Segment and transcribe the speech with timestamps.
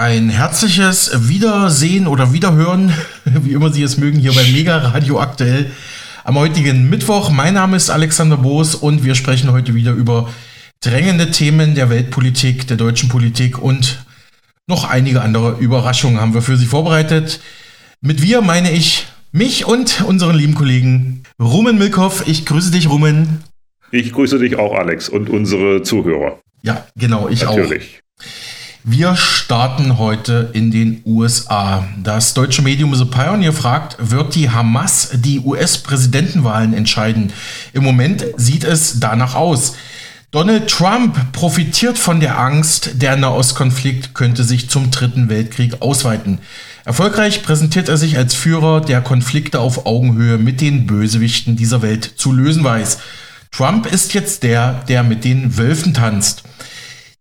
[0.00, 2.90] Ein herzliches Wiedersehen oder Wiederhören,
[3.26, 5.72] wie immer Sie es mögen, hier bei Mega Radio aktuell
[6.24, 7.28] am heutigen Mittwoch.
[7.28, 10.30] Mein Name ist Alexander Boos und wir sprechen heute wieder über
[10.80, 14.02] drängende Themen der Weltpolitik, der deutschen Politik und
[14.66, 17.42] noch einige andere Überraschungen haben wir für Sie vorbereitet.
[18.00, 22.26] Mit wir meine ich mich und unseren lieben Kollegen Rumen Milkhoff.
[22.26, 23.44] Ich grüße dich, Rumen.
[23.90, 26.38] Ich grüße dich auch, Alex, und unsere Zuhörer.
[26.62, 27.48] Ja, genau, ich Natürlich.
[27.48, 27.56] auch.
[27.68, 28.00] Natürlich.
[28.82, 31.86] Wir starten heute in den USA.
[32.02, 37.30] Das deutsche Medium The Pioneer fragt, wird die Hamas die US-Präsidentenwahlen entscheiden?
[37.74, 39.74] Im Moment sieht es danach aus.
[40.30, 46.38] Donald Trump profitiert von der Angst, der Nahostkonflikt könnte sich zum Dritten Weltkrieg ausweiten.
[46.86, 52.14] Erfolgreich präsentiert er sich als Führer, der Konflikte auf Augenhöhe mit den Bösewichten dieser Welt
[52.16, 52.98] zu lösen weiß.
[53.52, 56.44] Trump ist jetzt der, der mit den Wölfen tanzt.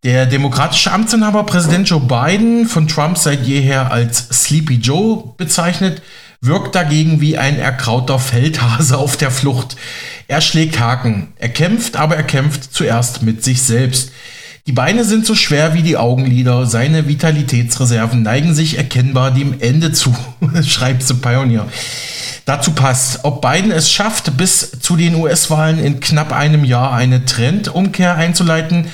[0.05, 6.02] Der demokratische Amtsinhaber Präsident Joe Biden, von Trump seit jeher als Sleepy Joe bezeichnet,
[6.39, 9.75] wirkt dagegen wie ein erkrauter Feldhase auf der Flucht.
[10.30, 11.33] Er schlägt Haken.
[11.36, 14.14] Er kämpft, aber er kämpft zuerst mit sich selbst.
[14.67, 19.91] Die Beine sind so schwer wie die Augenlider, seine Vitalitätsreserven neigen sich erkennbar dem Ende
[19.91, 20.16] zu,
[20.66, 21.67] schreibt The Pioneer.
[22.45, 27.25] Dazu passt, ob Biden es schafft, bis zu den US-Wahlen in knapp einem Jahr eine
[27.25, 28.86] Trendumkehr einzuleiten,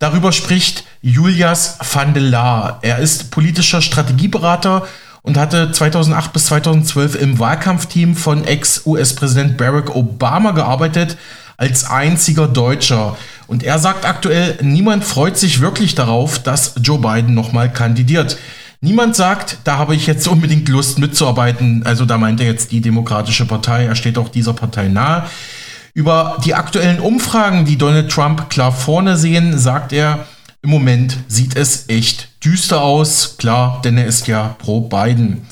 [0.00, 2.78] Darüber spricht Julias van der Laar.
[2.80, 4.88] Er ist politischer Strategieberater
[5.20, 11.18] und hatte 2008 bis 2012 im Wahlkampfteam von Ex-US-Präsident Barack Obama gearbeitet,
[11.58, 13.18] als einziger Deutscher.
[13.46, 18.38] Und er sagt aktuell, niemand freut sich wirklich darauf, dass Joe Biden nochmal kandidiert.
[18.80, 21.82] Niemand sagt, da habe ich jetzt unbedingt Lust mitzuarbeiten.
[21.84, 23.84] Also da meint er jetzt die Demokratische Partei.
[23.84, 25.26] Er steht auch dieser Partei nahe.
[25.92, 30.26] Über die aktuellen Umfragen, die Donald Trump klar vorne sehen, sagt er,
[30.62, 33.36] im Moment sieht es echt düster aus.
[33.38, 35.46] Klar, denn er ist ja pro Biden.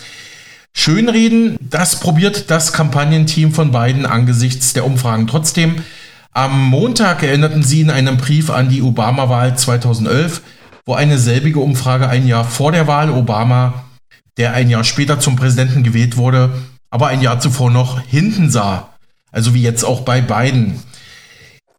[0.74, 5.82] Schönreden, das probiert das Kampagnenteam von Biden angesichts der Umfragen trotzdem.
[6.32, 10.42] Am Montag erinnerten sie in einem Brief an die Obama-Wahl 2011,
[10.86, 13.84] wo eine selbige Umfrage ein Jahr vor der Wahl Obama,
[14.36, 16.50] der ein Jahr später zum Präsidenten gewählt wurde,
[16.90, 18.90] aber ein Jahr zuvor noch hinten sah.
[19.38, 20.82] Also wie jetzt auch bei Biden.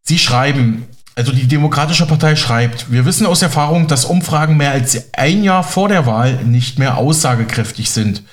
[0.02, 5.14] Sie schreiben, also die Demokratische Partei schreibt, wir wissen aus Erfahrung, dass Umfragen mehr als
[5.14, 8.24] ein Jahr vor der Wahl nicht mehr aussagekräftig sind.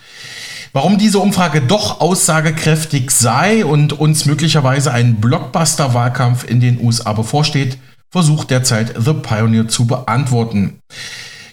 [0.72, 7.78] Warum diese Umfrage doch aussagekräftig sei und uns möglicherweise ein Blockbuster-Wahlkampf in den USA bevorsteht,
[8.12, 10.78] versucht derzeit The Pioneer zu beantworten.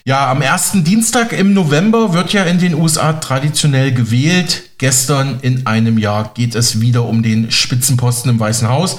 [0.04, 4.73] Ja, am ersten Dienstag im November wird ja in den USA traditionell gewählt.
[4.84, 8.98] Gestern in einem Jahr geht es wieder um den Spitzenposten im Weißen Haus.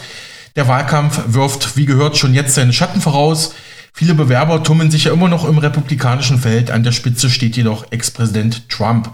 [0.56, 3.54] Der Wahlkampf wirft, wie gehört, schon jetzt seine Schatten voraus.
[3.94, 6.72] Viele Bewerber tummeln sich ja immer noch im republikanischen Feld.
[6.72, 9.12] An der Spitze steht jedoch Ex-Präsident Trump.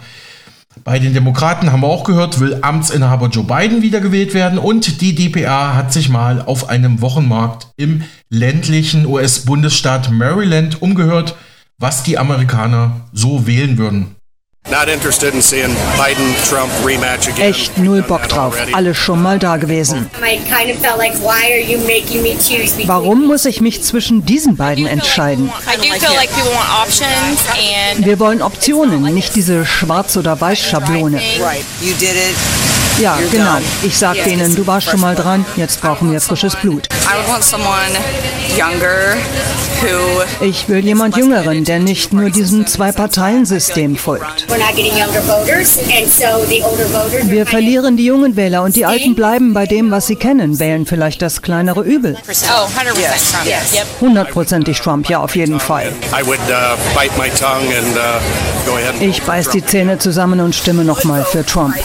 [0.85, 5.13] Bei den Demokraten haben wir auch gehört, will Amtsinhaber Joe Biden wiedergewählt werden und die
[5.13, 11.35] DPA hat sich mal auf einem Wochenmarkt im ländlichen US-Bundesstaat Maryland umgehört
[11.81, 14.15] was die Amerikaner so wählen würden.
[17.39, 18.55] Echt null Bock drauf.
[18.73, 20.09] Alles schon mal da gewesen.
[22.85, 25.51] Warum muss ich mich zwischen diesen beiden entscheiden?
[27.97, 31.21] Wir wollen Optionen, nicht diese Schwarz- oder Weiß-Schablone.
[32.99, 33.57] Ja, genau.
[33.83, 36.87] Ich sag denen, du warst schon mal dran, jetzt brauchen wir frisches Blut.
[40.41, 44.45] Ich will jemand Jüngeren, der nicht nur diesem Zwei-Parteien-System folgt.
[47.23, 50.85] Wir verlieren die jungen Wähler und die Alten bleiben bei dem, was sie kennen, wählen
[50.85, 52.15] vielleicht das kleinere Übel.
[53.99, 55.91] Hundertprozentig Trump, ja, auf jeden Fall.
[58.99, 61.75] Ich beiß die Zähne zusammen und stimme nochmal für Trump.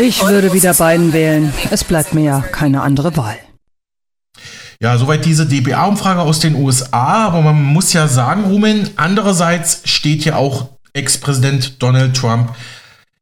[0.00, 1.52] Ich würde wieder Biden wählen.
[1.70, 3.36] Es bleibt mir ja keine andere Wahl.
[4.80, 7.26] Ja, soweit diese DBA-Umfrage aus den USA.
[7.26, 12.54] Aber man muss ja sagen, Rumen, andererseits steht ja auch Ex-Präsident Donald Trump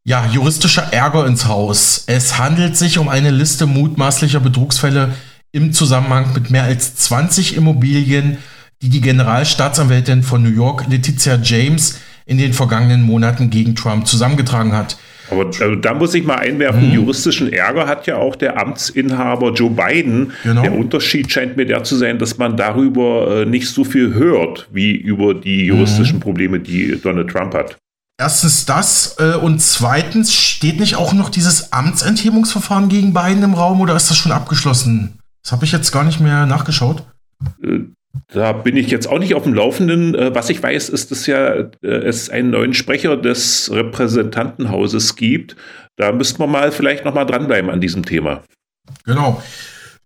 [0.08, 2.04] ja, juristischer Ärger ins Haus.
[2.06, 5.12] Es handelt sich um eine Liste mutmaßlicher Betrugsfälle
[5.52, 8.38] im Zusammenhang mit mehr als 20 Immobilien,
[8.80, 14.72] die die Generalstaatsanwältin von New York, Letizia James, in den vergangenen Monaten gegen Trump zusammengetragen
[14.72, 14.96] hat.
[15.30, 16.92] Aber also, da muss ich mal einwerfen, hm.
[16.92, 20.32] juristischen Ärger hat ja auch der Amtsinhaber Joe Biden.
[20.42, 20.62] Genau.
[20.62, 24.68] Der Unterschied scheint mir der zu sein, dass man darüber äh, nicht so viel hört,
[24.72, 26.20] wie über die juristischen hm.
[26.20, 27.76] Probleme, die Donald Trump hat.
[28.20, 33.80] Erstens das äh, und zweitens steht nicht auch noch dieses Amtsenthebungsverfahren gegen Biden im Raum
[33.80, 35.18] oder ist das schon abgeschlossen?
[35.44, 37.04] Das habe ich jetzt gar nicht mehr nachgeschaut.
[38.32, 40.14] Da bin ich jetzt auch nicht auf dem Laufenden.
[40.14, 45.56] Äh, was ich weiß, ist, dass ja äh, es einen neuen Sprecher des Repräsentantenhauses gibt.
[45.96, 48.42] Da müssten wir mal vielleicht noch mal dranbleiben an diesem Thema.
[49.04, 49.42] Genau.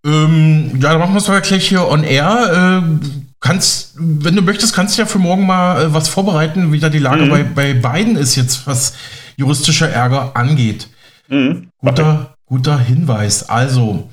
[0.05, 2.83] Ähm, ja, dann machen wir es doch gleich hier on air.
[2.83, 3.07] Äh,
[3.41, 6.89] kannst, wenn du möchtest, kannst du ja für morgen mal äh, was vorbereiten, wie da
[6.89, 7.31] die Lage mhm.
[7.31, 8.95] bei, bei beiden ist jetzt, was
[9.37, 10.89] juristischer Ärger angeht.
[11.29, 11.69] Mhm.
[11.79, 13.49] Guter, guter Hinweis.
[13.49, 14.11] Also,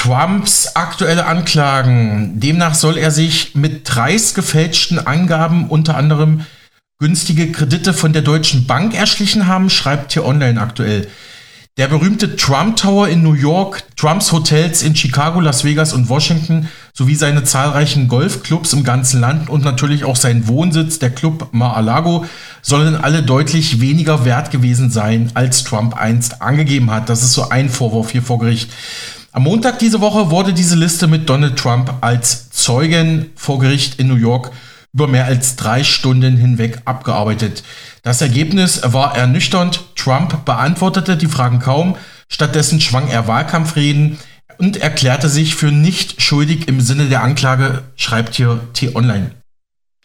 [0.00, 2.40] Trumps aktuelle Anklagen.
[2.40, 6.46] Demnach soll er sich mit dreist gefälschten Angaben unter anderem
[6.98, 11.06] günstige Kredite von der Deutschen Bank erschlichen haben, schreibt hier online aktuell.
[11.76, 16.68] Der berühmte Trump Tower in New York, Trumps Hotels in Chicago, Las Vegas und Washington
[16.94, 22.24] sowie seine zahlreichen Golfclubs im ganzen Land und natürlich auch sein Wohnsitz, der Club Mar-a-Lago,
[22.62, 27.10] sollen alle deutlich weniger wert gewesen sein, als Trump einst angegeben hat.
[27.10, 28.70] Das ist so ein Vorwurf hier vor Gericht.
[29.32, 34.08] Am Montag diese Woche wurde diese Liste mit Donald Trump als Zeugen vor Gericht in
[34.08, 34.50] New York
[34.92, 37.62] über mehr als drei Stunden hinweg abgearbeitet.
[38.02, 39.94] Das Ergebnis war ernüchternd.
[39.94, 41.94] Trump beantwortete die Fragen kaum.
[42.28, 44.18] Stattdessen schwang er Wahlkampfreden
[44.58, 49.30] und erklärte sich für nicht schuldig im Sinne der Anklage, schreibt hier T-Online.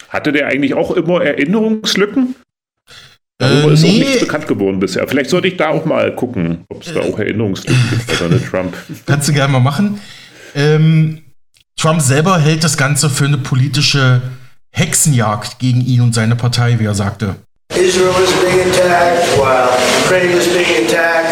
[0.09, 2.35] Hatte der eigentlich auch immer Erinnerungslücken?
[3.37, 3.89] Darüber äh, ist nee.
[3.89, 5.07] auch nichts bekannt geworden bisher.
[5.07, 8.45] Vielleicht sollte ich da auch mal gucken, ob es da auch Erinnerungslücken gibt bei Donald
[8.49, 8.73] Trump.
[9.05, 9.99] Kannst du gerne mal machen.
[10.55, 11.21] Ähm,
[11.77, 14.21] Trump selber hält das Ganze für eine politische
[14.71, 17.35] Hexenjagd gegen ihn und seine Partei, wie er sagte.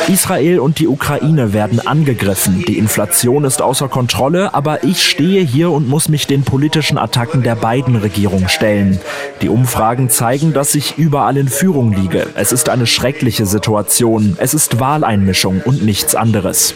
[0.09, 2.65] Israel und die Ukraine werden angegriffen.
[2.67, 7.43] Die Inflation ist außer Kontrolle, aber ich stehe hier und muss mich den politischen Attacken
[7.43, 8.99] der beiden Regierungen stellen.
[9.41, 12.27] Die Umfragen zeigen, dass ich überall in Führung liege.
[12.35, 14.35] Es ist eine schreckliche Situation.
[14.39, 16.73] Es ist Wahleinmischung und nichts anderes.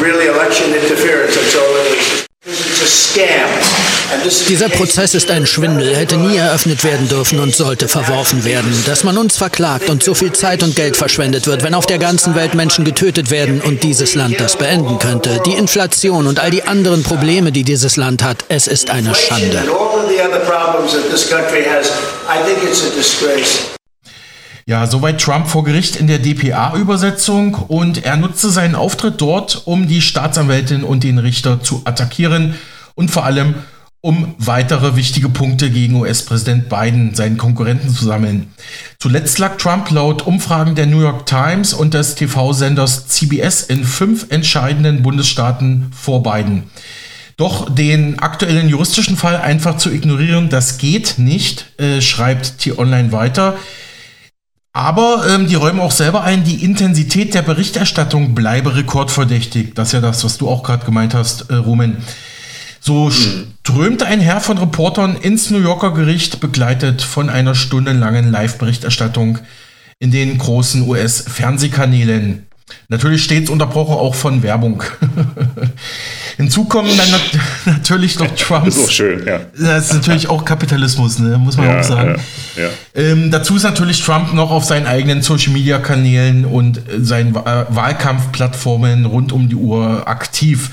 [0.00, 0.26] Really
[4.48, 8.72] dieser Prozess ist ein Schwindel, hätte nie eröffnet werden dürfen und sollte verworfen werden.
[8.86, 11.98] Dass man uns verklagt und so viel Zeit und Geld verschwendet wird, wenn auf der
[11.98, 15.40] ganzen Welt Menschen getötet werden und dieses Land das beenden könnte.
[15.46, 19.62] Die Inflation und all die anderen Probleme, die dieses Land hat, es ist eine Schande.
[24.68, 29.86] Ja, soweit Trump vor Gericht in der DPA-Übersetzung und er nutzte seinen Auftritt dort, um
[29.86, 32.56] die Staatsanwältin und den Richter zu attackieren
[32.96, 33.54] und vor allem
[34.00, 38.48] um weitere wichtige Punkte gegen US-Präsident Biden, seinen Konkurrenten zu sammeln.
[39.00, 44.26] Zuletzt lag Trump laut Umfragen der New York Times und des TV-Senders CBS in fünf
[44.30, 46.64] entscheidenden Bundesstaaten vor Biden.
[47.36, 53.56] Doch den aktuellen juristischen Fall einfach zu ignorieren, das geht nicht, äh, schreibt T-Online weiter.
[54.72, 59.74] Aber ähm, die räumen auch selber ein, die Intensität der Berichterstattung bleibe rekordverdächtig.
[59.74, 61.96] Das ist ja das, was du auch gerade gemeint hast, äh, Roman.
[62.86, 63.48] So mhm.
[63.64, 69.40] strömte ein Herr von Reportern ins New Yorker Gericht, begleitet von einer stundenlangen Live-Berichterstattung
[69.98, 72.46] in den großen US-Fernsehkanälen.
[72.88, 74.84] Natürlich stets unterbrochen auch von Werbung.
[76.36, 77.22] Hinzu kommen dann nat
[77.64, 78.66] natürlich noch Trumps.
[78.66, 79.40] Das ist auch schön, ja.
[79.58, 81.38] Das ist natürlich auch Kapitalismus, ne?
[81.38, 82.20] muss man ja, auch sagen.
[82.54, 82.68] Ja, ja.
[82.94, 89.48] Ähm, dazu ist natürlich Trump noch auf seinen eigenen Social-Media-Kanälen und seinen Wahlkampfplattformen rund um
[89.48, 90.70] die Uhr aktiv.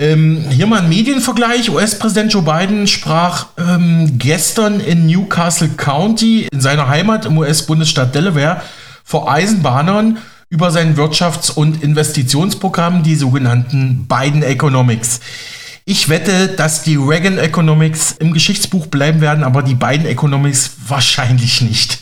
[0.00, 1.70] Ähm, hier mal ein Medienvergleich.
[1.70, 8.62] US-Präsident Joe Biden sprach ähm, gestern in Newcastle County, in seiner Heimat im US-Bundesstaat Delaware,
[9.02, 10.18] vor Eisenbahnern
[10.50, 15.18] über sein Wirtschafts- und Investitionsprogramm, die sogenannten Biden Economics.
[15.84, 21.60] Ich wette, dass die Reagan Economics im Geschichtsbuch bleiben werden, aber die Biden Economics wahrscheinlich
[21.60, 21.98] nicht.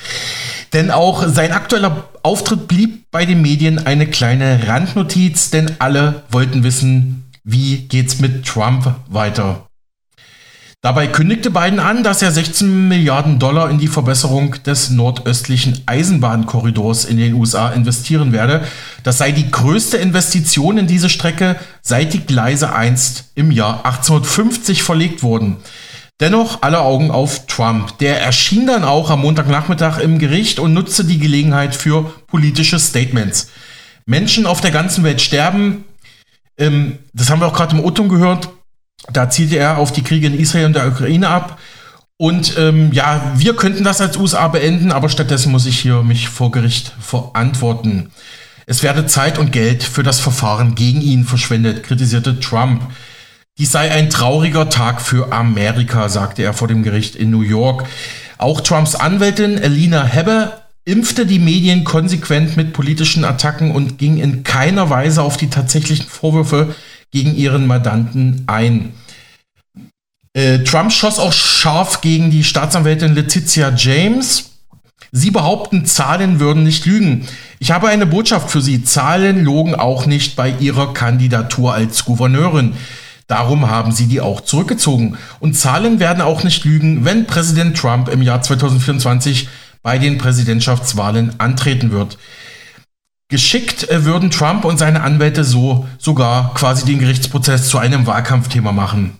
[0.74, 6.62] Denn auch sein aktueller Auftritt blieb bei den Medien eine kleine Randnotiz, denn alle wollten
[6.62, 9.68] wissen, wie geht's mit Trump weiter?
[10.82, 17.04] Dabei kündigte Biden an, dass er 16 Milliarden Dollar in die Verbesserung des nordöstlichen Eisenbahnkorridors
[17.04, 18.64] in den USA investieren werde.
[19.04, 24.82] Das sei die größte Investition in diese Strecke, seit die Gleise einst im Jahr 1850
[24.82, 25.56] verlegt wurden.
[26.18, 27.98] Dennoch alle Augen auf Trump.
[27.98, 33.50] Der erschien dann auch am Montagnachmittag im Gericht und nutzte die Gelegenheit für politische Statements.
[34.04, 35.84] Menschen auf der ganzen Welt sterben,
[36.58, 38.48] ähm, das haben wir auch gerade im Oton gehört.
[39.12, 41.58] Da zielte er auf die Kriege in Israel und der Ukraine ab.
[42.18, 46.28] Und ähm, ja, wir könnten das als USA beenden, aber stattdessen muss ich hier mich
[46.28, 48.10] vor Gericht verantworten.
[48.64, 52.82] Es werde Zeit und Geld für das Verfahren gegen ihn verschwendet, kritisierte Trump.
[53.58, 57.86] Dies sei ein trauriger Tag für Amerika, sagte er vor dem Gericht in New York.
[58.38, 60.52] Auch Trumps Anwältin Elina Hebbe
[60.86, 66.06] impfte die Medien konsequent mit politischen Attacken und ging in keiner Weise auf die tatsächlichen
[66.06, 66.74] Vorwürfe
[67.10, 68.94] gegen ihren Mandanten ein.
[70.32, 74.50] Äh, Trump schoss auch scharf gegen die Staatsanwältin Letizia James.
[75.10, 77.26] Sie behaupten, Zahlen würden nicht lügen.
[77.58, 78.84] Ich habe eine Botschaft für Sie.
[78.84, 82.74] Zahlen logen auch nicht bei Ihrer Kandidatur als Gouverneurin.
[83.26, 85.16] Darum haben sie die auch zurückgezogen.
[85.40, 89.48] Und Zahlen werden auch nicht lügen, wenn Präsident Trump im Jahr 2024
[89.86, 92.18] bei den Präsidentschaftswahlen antreten wird.
[93.28, 98.72] Geschickt äh, würden Trump und seine Anwälte so sogar quasi den Gerichtsprozess zu einem Wahlkampfthema
[98.72, 99.18] machen.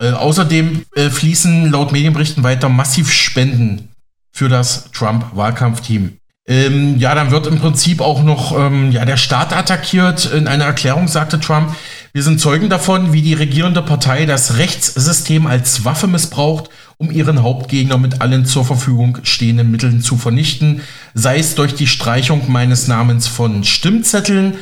[0.00, 3.90] Äh, außerdem äh, fließen laut Medienberichten weiter massiv Spenden
[4.32, 6.16] für das Trump-Wahlkampfteam.
[6.48, 10.32] Ähm, ja, dann wird im Prinzip auch noch ähm, ja, der Staat attackiert.
[10.32, 11.76] In einer Erklärung sagte Trump,
[12.12, 17.42] wir sind Zeugen davon, wie die regierende Partei das Rechtssystem als Waffe missbraucht, um ihren
[17.42, 20.82] Hauptgegner mit allen zur Verfügung stehenden Mitteln zu vernichten,
[21.14, 24.54] sei es durch die Streichung meines Namens von Stimmzetteln,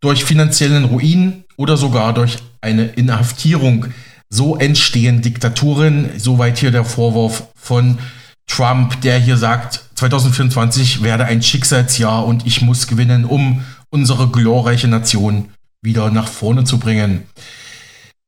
[0.00, 3.86] durch finanziellen Ruin oder sogar durch eine Inhaftierung.
[4.28, 6.10] So entstehen Diktaturen.
[6.18, 7.98] Soweit hier der Vorwurf von
[8.46, 14.88] Trump, der hier sagt, 2024 werde ein Schicksalsjahr und ich muss gewinnen, um unsere glorreiche
[14.88, 15.48] Nation
[15.82, 17.24] wieder nach vorne zu bringen.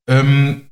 [0.08, 0.69] Ähm,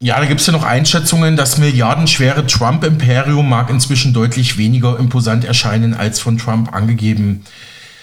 [0.00, 5.44] ja, da gibt es ja noch Einschätzungen, das milliardenschwere Trump-Imperium mag inzwischen deutlich weniger imposant
[5.44, 7.44] erscheinen als von Trump angegeben.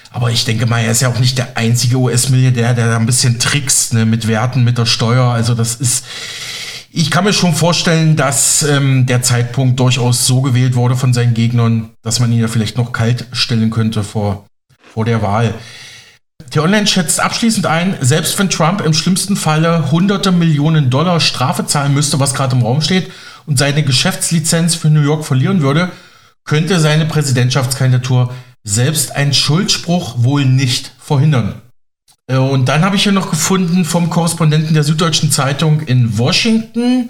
[0.09, 3.05] Aber ich denke mal, er ist ja auch nicht der einzige US-Milliardär, der da ein
[3.05, 5.25] bisschen trickst ne, mit Werten, mit der Steuer.
[5.25, 6.05] Also das ist,
[6.91, 11.33] ich kann mir schon vorstellen, dass ähm, der Zeitpunkt durchaus so gewählt wurde von seinen
[11.33, 14.45] Gegnern, dass man ihn ja vielleicht noch kalt stellen könnte vor,
[14.93, 15.53] vor der Wahl.
[16.53, 21.95] T-Online schätzt abschließend ein, selbst wenn Trump im schlimmsten Falle hunderte Millionen Dollar Strafe zahlen
[21.95, 23.11] müsste, was gerade im Raum steht,
[23.47, 25.91] und seine Geschäftslizenz für New York verlieren würde,
[26.45, 28.31] könnte seine Präsidentschaftskandidatur
[28.63, 31.55] selbst einen Schuldspruch wohl nicht verhindern.
[32.27, 37.09] Äh, und dann habe ich hier noch gefunden vom Korrespondenten der Süddeutschen Zeitung in Washington.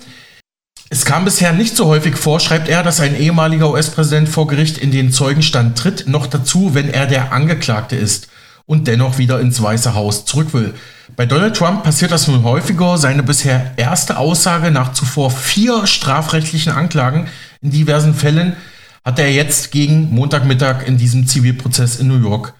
[0.89, 4.77] Es kam bisher nicht so häufig vor, schreibt er, dass ein ehemaliger US-Präsident vor Gericht
[4.77, 8.29] in den Zeugenstand tritt, noch dazu, wenn er der Angeklagte ist
[8.65, 10.73] und dennoch wieder ins Weiße Haus zurück will.
[11.15, 12.97] Bei Donald Trump passiert das nun häufiger.
[12.97, 17.27] Seine bisher erste Aussage nach zuvor vier strafrechtlichen Anklagen
[17.61, 18.55] in diversen Fällen
[19.03, 22.53] hat er jetzt gegen Montagmittag in diesem Zivilprozess in New York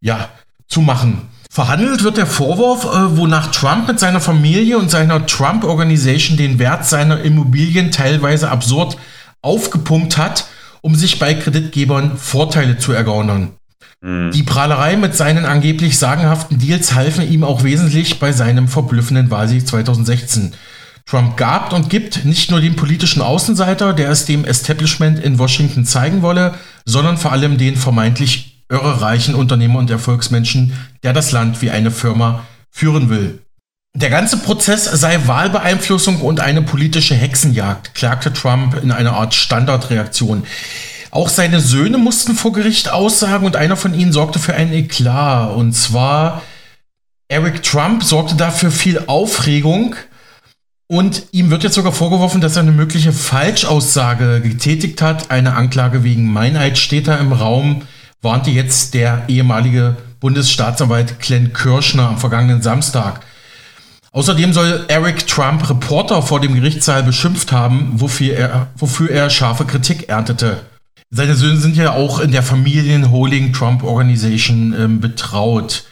[0.00, 0.28] ja
[0.68, 1.28] zu machen.
[1.50, 6.58] Verhandelt wird der Vorwurf, äh, wonach Trump mit seiner Familie und seiner Trump Organization den
[6.58, 8.96] Wert seiner Immobilien teilweise absurd
[9.40, 10.46] aufgepumpt hat,
[10.82, 13.52] um sich bei Kreditgebern Vorteile zu ergaunern.
[14.00, 14.30] Mhm.
[14.32, 19.66] Die Prahlerei mit seinen angeblich sagenhaften Deals halfen ihm auch wesentlich bei seinem verblüffenden Wahlsieg
[19.66, 20.54] 2016.
[21.06, 25.86] Trump gab und gibt nicht nur den politischen Außenseiter, der es dem Establishment in Washington
[25.86, 31.70] zeigen wolle, sondern vor allem den vermeintlich irrereichen Unternehmer und Erfolgsmenschen, der das Land wie
[31.70, 33.40] eine Firma führen will.
[33.96, 40.44] Der ganze Prozess sei Wahlbeeinflussung und eine politische Hexenjagd, klagte Trump in einer Art Standardreaktion.
[41.10, 45.54] Auch seine Söhne mussten vor Gericht aussagen und einer von ihnen sorgte für einen Eklat.
[45.54, 46.42] Und zwar
[47.28, 49.96] Eric Trump sorgte dafür viel Aufregung.
[50.90, 55.30] Und ihm wird jetzt sogar vorgeworfen, dass er eine mögliche Falschaussage getätigt hat.
[55.30, 57.82] Eine Anklage wegen Meinheit steht da im Raum,
[58.22, 63.20] warnte jetzt der ehemalige Bundesstaatsanwalt Glenn Kirschner am vergangenen Samstag.
[64.12, 69.66] Außerdem soll Eric Trump Reporter vor dem Gerichtssaal beschimpft haben, wofür er, wofür er scharfe
[69.66, 70.62] Kritik erntete.
[71.10, 75.84] Seine Söhne sind ja auch in der Familienholding Trump Organization ähm, betraut.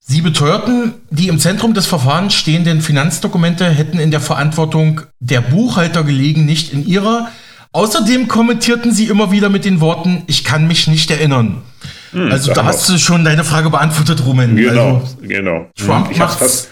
[0.00, 6.02] Sie beteuerten, die im Zentrum des Verfahrens stehenden Finanzdokumente hätten in der Verantwortung der Buchhalter
[6.02, 7.30] gelegen, nicht in ihrer.
[7.72, 11.62] Außerdem kommentierten sie immer wieder mit den Worten, ich kann mich nicht erinnern.
[12.10, 14.56] Hm, also da hast du schon deine Frage beantwortet, Rumen.
[14.56, 15.70] Genau, also, genau.
[15.76, 16.68] Trump ich macht's.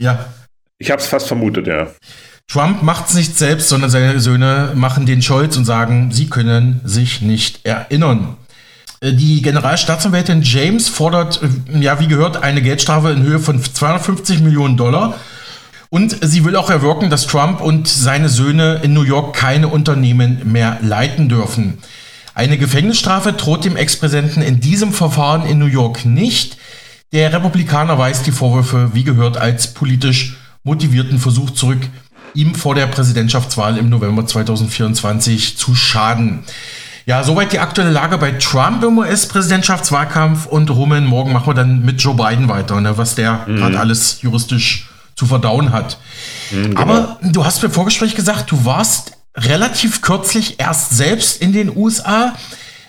[0.00, 0.26] ja.
[0.78, 1.88] Ich habe es fast vermutet, ja.
[2.50, 6.80] Trump macht es nicht selbst, sondern seine Söhne machen den Scholz und sagen, sie können
[6.84, 8.36] sich nicht erinnern.
[9.00, 14.40] Äh, die Generalstaatsanwältin James fordert, äh, ja, wie gehört, eine Geldstrafe in Höhe von 250
[14.40, 15.14] Millionen Dollar.
[15.90, 20.40] Und sie will auch erwirken, dass Trump und seine Söhne in New York keine Unternehmen
[20.44, 21.78] mehr leiten dürfen.
[22.34, 26.56] Eine Gefängnisstrafe droht dem Ex-Präsidenten in diesem Verfahren in New York nicht.
[27.12, 31.80] Der Republikaner weist die Vorwürfe, wie gehört, als politisch motivierten Versuch zurück,
[32.34, 36.40] ihm vor der Präsidentschaftswahl im November 2024 zu schaden.
[37.06, 41.84] Ja, soweit die aktuelle Lage bei Trump im US-Präsidentschaftswahlkampf und Rumen, morgen machen wir dann
[41.84, 43.56] mit Joe Biden weiter, ne, was der mhm.
[43.56, 45.98] gerade alles juristisch zu verdauen hat.
[46.50, 46.80] Mhm, genau.
[46.80, 52.34] Aber du hast mir Vorgespräch gesagt, du warst relativ kürzlich erst selbst in den USA.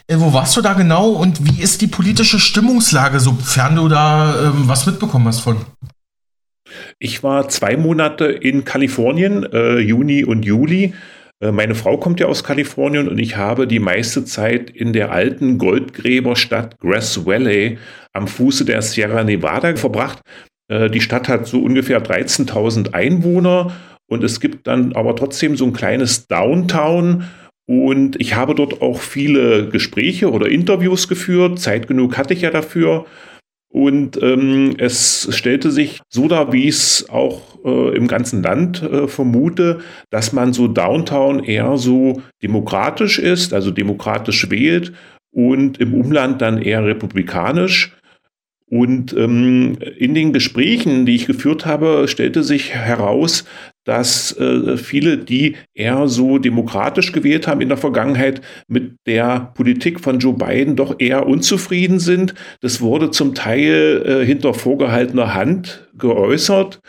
[0.07, 4.35] Äh, wo warst du da genau und wie ist die politische Stimmungslage, sofern du da
[4.43, 5.57] ähm, was mitbekommen hast von?
[7.03, 10.93] Ich war zwei Monate in Kalifornien, äh, Juni und Juli.
[11.39, 15.11] Äh, meine Frau kommt ja aus Kalifornien und ich habe die meiste Zeit in der
[15.11, 17.79] alten Goldgräberstadt Grass Valley
[18.13, 20.19] am Fuße der Sierra Nevada verbracht.
[20.67, 23.75] Äh, die Stadt hat so ungefähr 13.000 Einwohner
[24.07, 27.23] und es gibt dann aber trotzdem so ein kleines Downtown.
[27.65, 31.57] Und ich habe dort auch viele Gespräche oder Interviews geführt.
[31.57, 33.07] Zeit genug hatte ich ja dafür.
[33.71, 38.83] Und ähm, es stellte sich so dar, wie ich es auch äh, im ganzen Land
[38.83, 44.91] äh, vermute, dass man so Downtown eher so demokratisch ist, also demokratisch wählt
[45.31, 47.95] und im Umland dann eher republikanisch.
[48.71, 53.43] Und ähm, in den Gesprächen, die ich geführt habe, stellte sich heraus,
[53.83, 59.99] dass äh, viele, die eher so demokratisch gewählt haben in der Vergangenheit, mit der Politik
[59.99, 62.33] von Joe Biden doch eher unzufrieden sind.
[62.61, 66.79] Das wurde zum Teil äh, hinter vorgehaltener Hand geäußert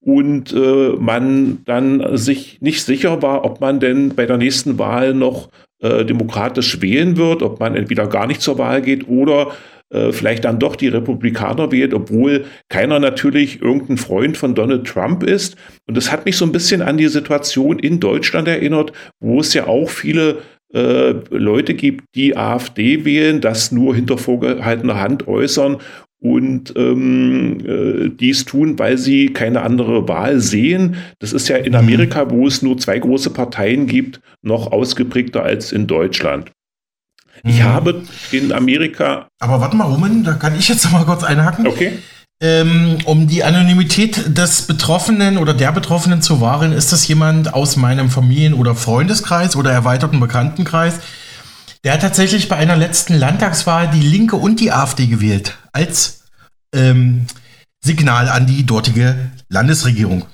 [0.00, 5.12] und äh, man dann sich nicht sicher war, ob man denn bei der nächsten Wahl
[5.12, 5.50] noch
[5.82, 9.52] äh, demokratisch wählen wird, ob man entweder gar nicht zur Wahl geht oder
[9.90, 15.22] äh, vielleicht dann doch die Republikaner wählt, obwohl keiner natürlich irgendein Freund von Donald Trump
[15.22, 15.56] ist.
[15.86, 19.54] Und das hat mich so ein bisschen an die Situation in Deutschland erinnert, wo es
[19.54, 20.38] ja auch viele
[20.74, 25.78] äh, Leute gibt, die AfD wählen, das nur hinter vorgehaltener Hand äußern
[26.20, 30.96] und ähm, äh, dies tun, weil sie keine andere Wahl sehen.
[31.20, 31.78] Das ist ja in mhm.
[31.78, 36.50] Amerika, wo es nur zwei große Parteien gibt, noch ausgeprägter als in Deutschland.
[37.44, 37.64] Ich mhm.
[37.64, 39.28] habe in Amerika.
[39.38, 41.66] Aber warte mal, Roman, da kann ich jetzt noch mal kurz einhaken.
[41.66, 41.98] Okay.
[42.38, 47.76] Ähm, um die Anonymität des Betroffenen oder der Betroffenen zu wahren, ist das jemand aus
[47.76, 51.00] meinem Familien- oder Freundeskreis oder erweiterten Bekanntenkreis,
[51.82, 56.24] der hat tatsächlich bei einer letzten Landtagswahl die Linke und die AfD gewählt als
[56.74, 57.26] ähm,
[57.82, 60.26] Signal an die dortige Landesregierung.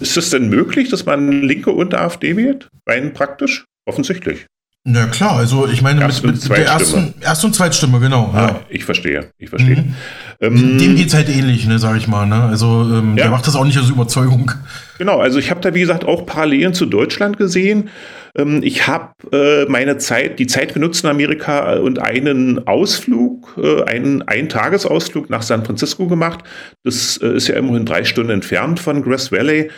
[0.00, 2.68] Ist es denn möglich, dass man Linke und AfD wählt?
[2.86, 3.64] Rein praktisch?
[3.86, 4.46] Offensichtlich.
[4.90, 8.30] Na klar, also ich meine Erst mit, mit der ersten, Erst- und Zweitstimme, genau.
[8.32, 8.60] Ah, ja.
[8.70, 9.76] Ich verstehe, ich verstehe.
[9.76, 9.94] Mhm.
[10.40, 12.26] Ähm, Dem geht es halt ähnlich, ne, sag ich mal.
[12.26, 12.42] Ne?
[12.42, 13.24] Also ähm, ja.
[13.24, 14.50] der macht das auch nicht aus Überzeugung.
[14.96, 17.90] Genau, also ich habe da wie gesagt auch Parallelen zu Deutschland gesehen.
[18.34, 23.82] Ähm, ich habe äh, meine Zeit, die Zeit genutzt in Amerika und einen Ausflug, äh,
[23.82, 26.40] einen Eintagesausflug nach San Francisco gemacht.
[26.82, 29.70] Das äh, ist ja immerhin drei Stunden entfernt von Grass Valley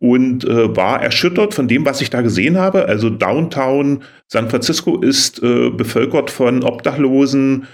[0.00, 2.86] und äh, war erschüttert von dem, was ich da gesehen habe.
[2.86, 7.66] Also Downtown San Francisco ist äh, bevölkert von Obdachlosen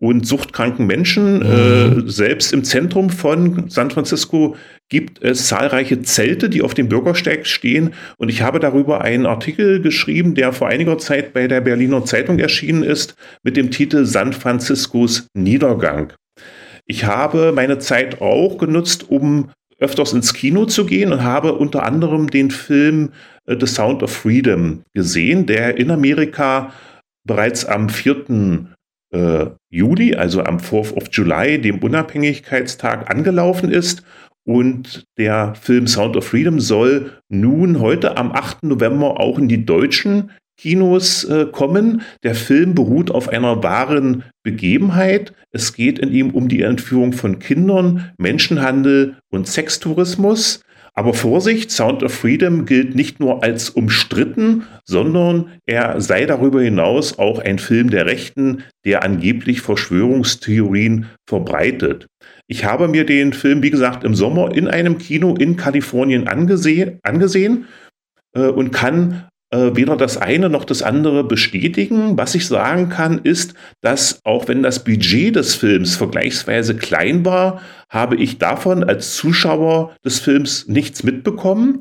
[0.00, 1.38] und suchtkranken Menschen.
[1.38, 2.06] Mhm.
[2.06, 4.56] Äh, selbst im Zentrum von San Francisco
[4.88, 7.94] gibt es zahlreiche Zelte, die auf dem Bürgersteig stehen.
[8.18, 12.38] Und ich habe darüber einen Artikel geschrieben, der vor einiger Zeit bei der Berliner Zeitung
[12.38, 16.12] erschienen ist, mit dem Titel San Franciscos Niedergang.
[16.86, 21.82] Ich habe meine Zeit auch genutzt, um öfters ins Kino zu gehen und habe unter
[21.82, 23.10] anderem den Film
[23.46, 26.72] äh, The Sound of Freedom gesehen, der in Amerika
[27.26, 28.68] bereits am 4.
[29.12, 34.04] Äh, Juli, also am 4th of July, dem Unabhängigkeitstag, angelaufen ist.
[34.46, 38.62] Und der Film Sound of Freedom soll nun heute am 8.
[38.62, 40.30] November auch in die deutschen
[40.60, 42.02] Kinos äh, kommen.
[42.22, 45.32] Der Film beruht auf einer wahren Begebenheit.
[45.52, 50.60] Es geht in ihm um die Entführung von Kindern, Menschenhandel und Sextourismus.
[50.92, 57.18] Aber Vorsicht, Sound of Freedom gilt nicht nur als umstritten, sondern er sei darüber hinaus
[57.18, 62.06] auch ein Film der Rechten, der angeblich Verschwörungstheorien verbreitet.
[62.48, 66.98] Ich habe mir den Film, wie gesagt, im Sommer in einem Kino in Kalifornien angesehen,
[67.02, 67.66] angesehen
[68.34, 72.16] äh, und kann äh, weder das eine noch das andere bestätigen.
[72.16, 77.60] Was ich sagen kann, ist, dass auch wenn das Budget des Films vergleichsweise klein war,
[77.88, 81.80] habe ich davon als Zuschauer des Films nichts mitbekommen.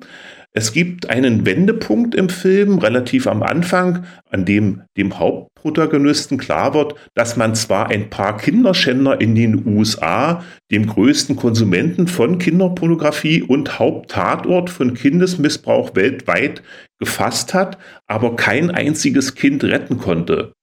[0.52, 6.96] Es gibt einen Wendepunkt im Film relativ am Anfang, an dem dem Hauptprotagonisten klar wird,
[7.14, 13.78] dass man zwar ein paar Kinderschänder in den USA, dem größten Konsumenten von Kinderpornografie und
[13.78, 16.64] Haupttatort von Kindesmissbrauch weltweit
[16.98, 20.54] gefasst hat, aber kein einziges Kind retten konnte.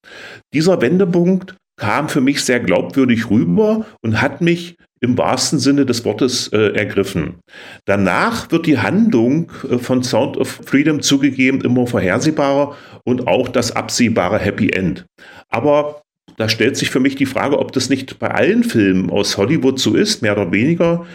[0.52, 6.04] Dieser Wendepunkt kam für mich sehr glaubwürdig rüber und hat mich im wahrsten Sinne des
[6.04, 7.36] Wortes äh, ergriffen.
[7.84, 13.70] Danach wird die Handlung äh, von Sound of Freedom zugegeben immer vorhersehbarer und auch das
[13.74, 15.06] absehbare Happy End.
[15.48, 16.02] Aber
[16.36, 19.78] da stellt sich für mich die Frage, ob das nicht bei allen Filmen aus Hollywood
[19.78, 21.06] so ist, mehr oder weniger.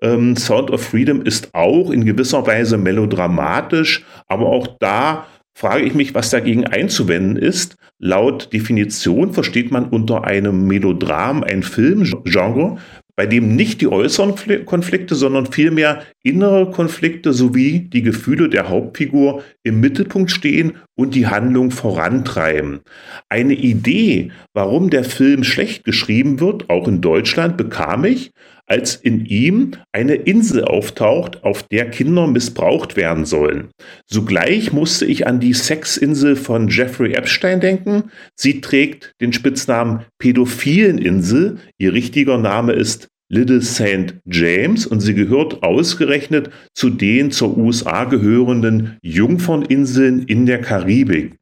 [0.00, 5.94] Ähm, Sound of Freedom ist auch in gewisser Weise melodramatisch, aber auch da frage ich
[5.94, 7.76] mich, was dagegen einzuwenden ist.
[7.98, 12.78] Laut Definition versteht man unter einem Melodram ein Filmgenre,
[13.20, 19.44] bei dem nicht die äußeren Konflikte, sondern vielmehr innere Konflikte sowie die Gefühle der Hauptfigur
[19.62, 22.80] im Mittelpunkt stehen und die Handlung vorantreiben.
[23.28, 28.32] Eine Idee, warum der Film schlecht geschrieben wird, auch in Deutschland, bekam ich,
[28.70, 33.70] als in ihm eine Insel auftaucht, auf der Kinder missbraucht werden sollen.
[34.06, 38.04] Sogleich musste ich an die Sexinsel von Jeffrey Epstein denken.
[38.36, 41.58] Sie trägt den Spitznamen Pädophileninsel.
[41.78, 44.14] Ihr richtiger Name ist Little St.
[44.24, 51.39] James und sie gehört ausgerechnet zu den zur USA gehörenden Jungferninseln in der Karibik.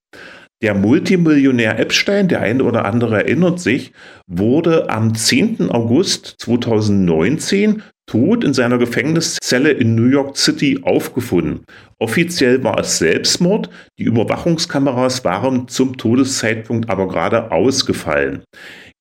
[0.61, 3.93] Der Multimillionär Epstein, der eine oder andere erinnert sich,
[4.27, 5.71] wurde am 10.
[5.71, 11.65] August 2019 tot in seiner Gefängniszelle in New York City aufgefunden.
[12.01, 18.43] Offiziell war es Selbstmord, die Überwachungskameras waren zum Todeszeitpunkt aber gerade ausgefallen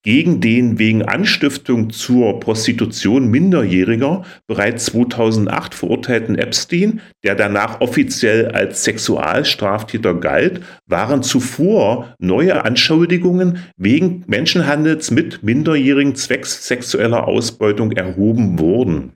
[0.08, 8.86] gegen den wegen Anstiftung zur Prostitution Minderjähriger bereits 2008 verurteilten Epstein, der danach offiziell als
[8.86, 19.12] Sexualstraftäter galt, waren zuvor neue Anschuldigungen wegen Menschenhandels mit Minderjährigen zwecks sexueller Ausbeutung erhoben worden.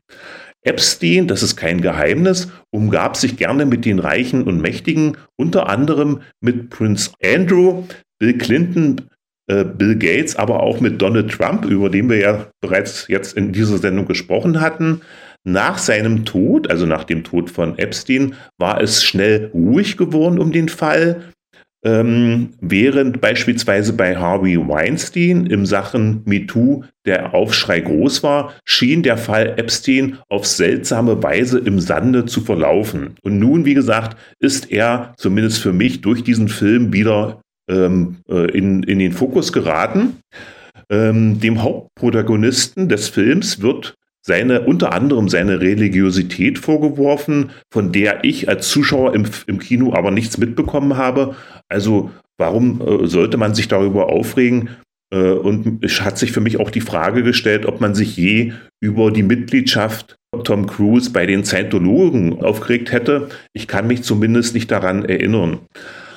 [0.64, 6.20] Epstein, das ist kein Geheimnis, umgab sich gerne mit den Reichen und Mächtigen, unter anderem
[6.42, 7.86] mit Prince Andrew,
[8.20, 9.10] Bill Clinton,
[9.52, 13.52] äh, Bill Gates, aber auch mit Donald Trump, über den wir ja bereits jetzt in
[13.52, 15.02] dieser Sendung gesprochen hatten.
[15.44, 20.52] Nach seinem Tod, also nach dem Tod von Epstein, war es schnell ruhig geworden um
[20.52, 21.22] den Fall.
[21.84, 29.18] Ähm, während beispielsweise bei Harvey Weinstein im Sachen MeToo der Aufschrei groß war, schien der
[29.18, 33.16] Fall Epstein auf seltsame Weise im Sande zu verlaufen.
[33.24, 38.52] Und nun, wie gesagt, ist er zumindest für mich durch diesen Film wieder ähm, äh,
[38.52, 40.18] in, in den Fokus geraten.
[40.92, 48.50] Ähm, dem Hauptprotagonisten des Films wird seine, unter anderem seine Religiosität vorgeworfen, von der ich
[48.50, 51.36] als Zuschauer im, im Kino aber nichts mitbekommen habe.
[51.70, 54.70] Also warum äh, sollte man sich darüber aufregen?
[55.14, 58.54] Äh, und es hat sich für mich auch die Frage gestellt, ob man sich je
[58.80, 63.30] über die Mitgliedschaft Tom Cruise bei den Scientologen aufgeregt hätte.
[63.54, 65.60] Ich kann mich zumindest nicht daran erinnern.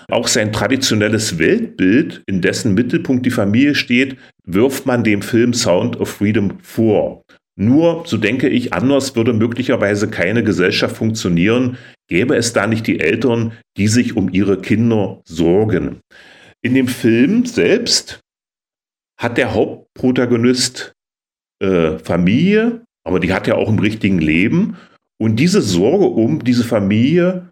[0.08, 5.98] Auch sein traditionelles Weltbild, in dessen Mittelpunkt die Familie steht, wirft man dem Film Sound
[5.98, 7.22] of Freedom vor.
[7.56, 13.00] Nur, so denke ich, anders würde möglicherweise keine Gesellschaft funktionieren, gäbe es da nicht die
[13.00, 16.00] Eltern, die sich um ihre Kinder sorgen.
[16.62, 18.20] In dem Film selbst
[19.18, 20.92] hat der Hauptprotagonist
[21.62, 24.76] äh, Familie, aber die hat er auch im richtigen Leben.
[25.18, 27.48] Und diese Sorge um diese Familie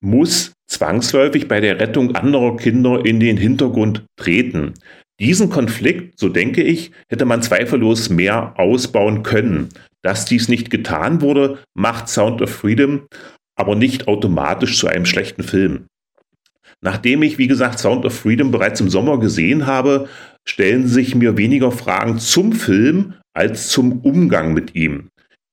[0.00, 4.74] muss zwangsläufig bei der Rettung anderer Kinder in den Hintergrund treten.
[5.20, 9.70] Diesen Konflikt, so denke ich, hätte man zweifellos mehr ausbauen können.
[10.02, 13.06] Dass dies nicht getan wurde, macht Sound of Freedom
[13.56, 15.86] aber nicht automatisch zu einem schlechten Film.
[16.80, 20.08] Nachdem ich, wie gesagt, Sound of Freedom bereits im Sommer gesehen habe,
[20.46, 25.08] stellen sich mir weniger Fragen zum Film als zum Umgang mit ihm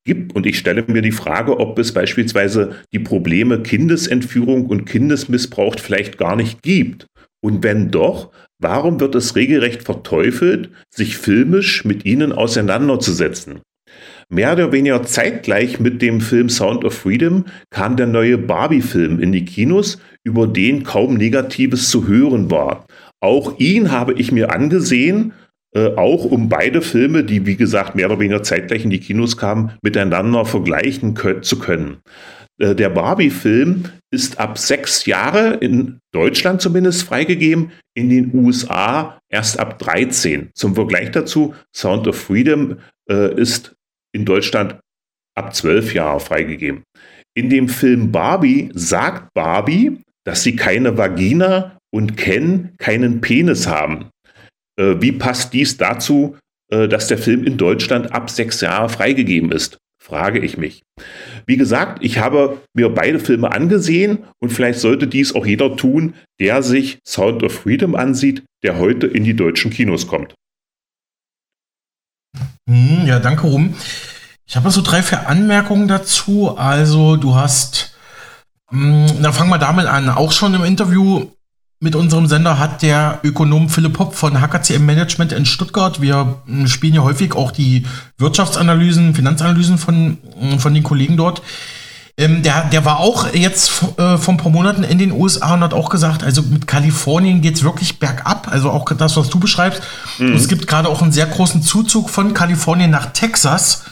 [0.05, 0.33] gibt.
[0.35, 6.17] Und ich stelle mir die Frage, ob es beispielsweise die Probleme Kindesentführung und Kindesmissbrauch vielleicht
[6.17, 7.07] gar nicht gibt.
[7.43, 13.61] Und wenn doch, warum wird es regelrecht verteufelt, sich filmisch mit ihnen auseinanderzusetzen?
[14.29, 19.31] Mehr oder weniger zeitgleich mit dem Film Sound of Freedom kam der neue Barbie-Film in
[19.31, 22.87] die Kinos, über den kaum Negatives zu hören war.
[23.21, 25.33] Auch ihn habe ich mir angesehen
[25.75, 29.37] äh, auch um beide Filme, die wie gesagt mehr oder weniger zeitgleich in die Kinos
[29.37, 31.97] kamen, miteinander vergleichen zu können.
[32.59, 39.59] Äh, der Barbie-Film ist ab sechs Jahre in Deutschland zumindest freigegeben, in den USA erst
[39.59, 40.51] ab 13.
[40.53, 42.77] Zum Vergleich dazu, Sound of Freedom
[43.09, 43.75] äh, ist
[44.13, 44.79] in Deutschland
[45.35, 46.83] ab zwölf Jahre freigegeben.
[47.35, 54.09] In dem Film Barbie sagt Barbie, dass sie keine Vagina und Ken keinen Penis haben.
[54.77, 56.37] Äh, wie passt dies dazu,
[56.71, 59.77] äh, dass der Film in Deutschland ab sechs Jahre freigegeben ist?
[60.01, 60.83] Frage ich mich.
[61.47, 66.13] Wie gesagt, ich habe mir beide Filme angesehen und vielleicht sollte dies auch jeder tun,
[66.39, 70.35] der sich Sound of Freedom ansieht, der heute in die deutschen Kinos kommt.
[72.69, 73.75] Hm, ja, danke, Rum.
[74.47, 76.55] Ich habe so drei, vier Anmerkungen dazu.
[76.55, 77.97] Also, du hast,
[78.69, 80.09] hm, na, fangen wir damit an.
[80.09, 81.31] Auch schon im Interview
[81.79, 86.01] mit unserem Sender hat der Ökonom Philipp Hopp von HKCM Management in Stuttgart.
[86.01, 87.85] Wir spielen ja häufig auch die
[88.17, 91.41] Wirtschaftsanalysen, Finanzanalysen von, hm, von den Kollegen dort.
[92.17, 95.59] Ähm, der, der war auch jetzt äh, vor ein paar Monaten in den USA und
[95.59, 98.47] hat auch gesagt, also mit Kalifornien geht es wirklich bergab.
[98.49, 99.81] Also auch das, was du beschreibst.
[100.17, 100.33] Mhm.
[100.33, 103.83] Es gibt gerade auch einen sehr großen Zuzug von Kalifornien nach Texas,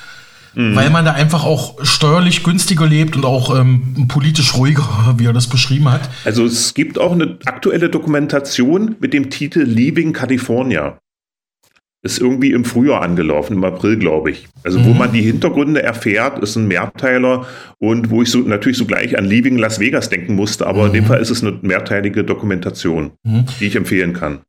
[0.56, 0.76] mhm.
[0.76, 5.34] weil man da einfach auch steuerlich günstiger lebt und auch ähm, politisch ruhiger, wie er
[5.34, 6.10] das beschrieben hat.
[6.26, 10.98] Also es gibt auch eine aktuelle Dokumentation mit dem Titel Leaving California
[12.04, 14.48] ist irgendwie im Frühjahr angelaufen, im April, glaube ich.
[14.64, 14.86] Also mhm.
[14.86, 17.48] wo man die Hintergründe erfährt, ist ein Mehrteiler
[17.80, 20.88] und wo ich so natürlich so gleich an Leaving Las Vegas denken musste, aber mhm.
[20.88, 21.08] in dem mhm.
[21.08, 23.46] Fall ist es eine mehrteilige Dokumentation, mhm.
[23.60, 24.42] die ich empfehlen kann.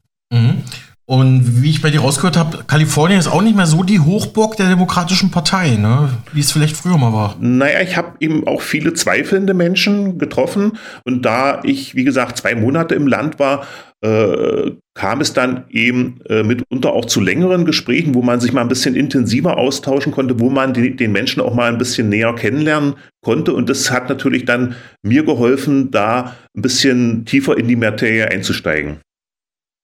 [1.07, 4.57] Und wie ich bei dir rausgehört habe, Kalifornien ist auch nicht mehr so die Hochburg
[4.57, 6.09] der Demokratischen Partei, ne?
[6.33, 7.37] wie es vielleicht früher mal war.
[7.41, 10.79] Naja, ich habe eben auch viele zweifelnde Menschen getroffen.
[11.05, 13.67] Und da ich, wie gesagt, zwei Monate im Land war,
[14.01, 18.63] äh, kam es dann eben äh, mitunter auch zu längeren Gesprächen, wo man sich mal
[18.63, 22.35] ein bisschen intensiver austauschen konnte, wo man die, den Menschen auch mal ein bisschen näher
[22.35, 23.53] kennenlernen konnte.
[23.53, 29.01] Und das hat natürlich dann mir geholfen, da ein bisschen tiefer in die Materie einzusteigen.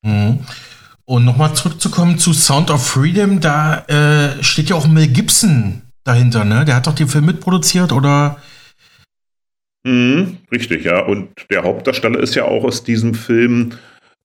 [0.02, 0.38] Mhm.
[1.10, 6.44] Und nochmal zurückzukommen zu Sound of Freedom, da äh, steht ja auch Mel Gibson dahinter,
[6.44, 6.64] ne?
[6.64, 8.36] Der hat doch den Film mitproduziert, oder?
[9.82, 11.00] Mhm, richtig, ja.
[11.00, 13.72] Und der Hauptdarsteller ist ja auch aus diesem Film,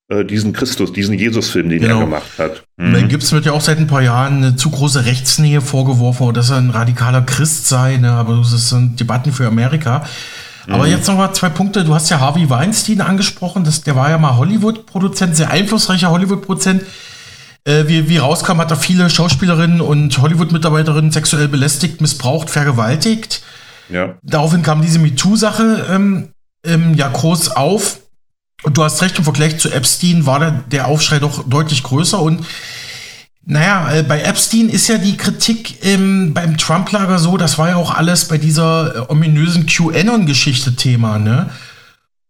[0.10, 2.02] äh, diesen Christus, diesen Jesus-Film, den genau.
[2.02, 2.64] er gemacht hat.
[2.78, 2.92] Mhm.
[2.92, 6.52] Mel Gibson wird ja auch seit ein paar Jahren eine zu große Rechtsnähe vorgeworfen, dass
[6.52, 8.12] er ein radikaler Christ sei, ne?
[8.12, 10.06] Aber das sind Debatten für Amerika.
[10.68, 10.92] Aber mhm.
[10.92, 11.84] jetzt noch mal zwei Punkte.
[11.84, 13.64] Du hast ja Harvey Weinstein angesprochen.
[13.64, 16.84] Das, der war ja mal Hollywood-Produzent, sehr einflussreicher Hollywood-Produzent.
[17.66, 23.42] Äh, wie, wie rauskam, hat er viele Schauspielerinnen und Hollywood-Mitarbeiterinnen sexuell belästigt, missbraucht, vergewaltigt.
[23.90, 24.16] Ja.
[24.24, 26.30] Daraufhin kam diese MeToo-Sache ähm,
[26.66, 28.00] ähm, ja groß auf.
[28.64, 32.20] Und du hast recht, im Vergleich zu Epstein war der, der Aufschrei doch deutlich größer.
[32.20, 32.46] Und
[33.46, 37.76] naja, äh, bei Epstein ist ja die Kritik ähm, beim Trump-Lager so, das war ja
[37.76, 41.50] auch alles bei dieser äh, ominösen QAnon-Geschichte Thema, ne?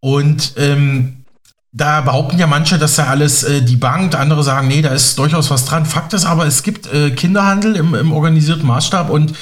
[0.01, 1.25] Und ähm,
[1.71, 5.17] da behaupten ja manche, dass da alles äh, die Bank, andere sagen, nee, da ist
[5.17, 5.85] durchaus was dran.
[5.85, 9.33] Fakt ist aber, es gibt äh, Kinderhandel im, im organisierten Maßstab und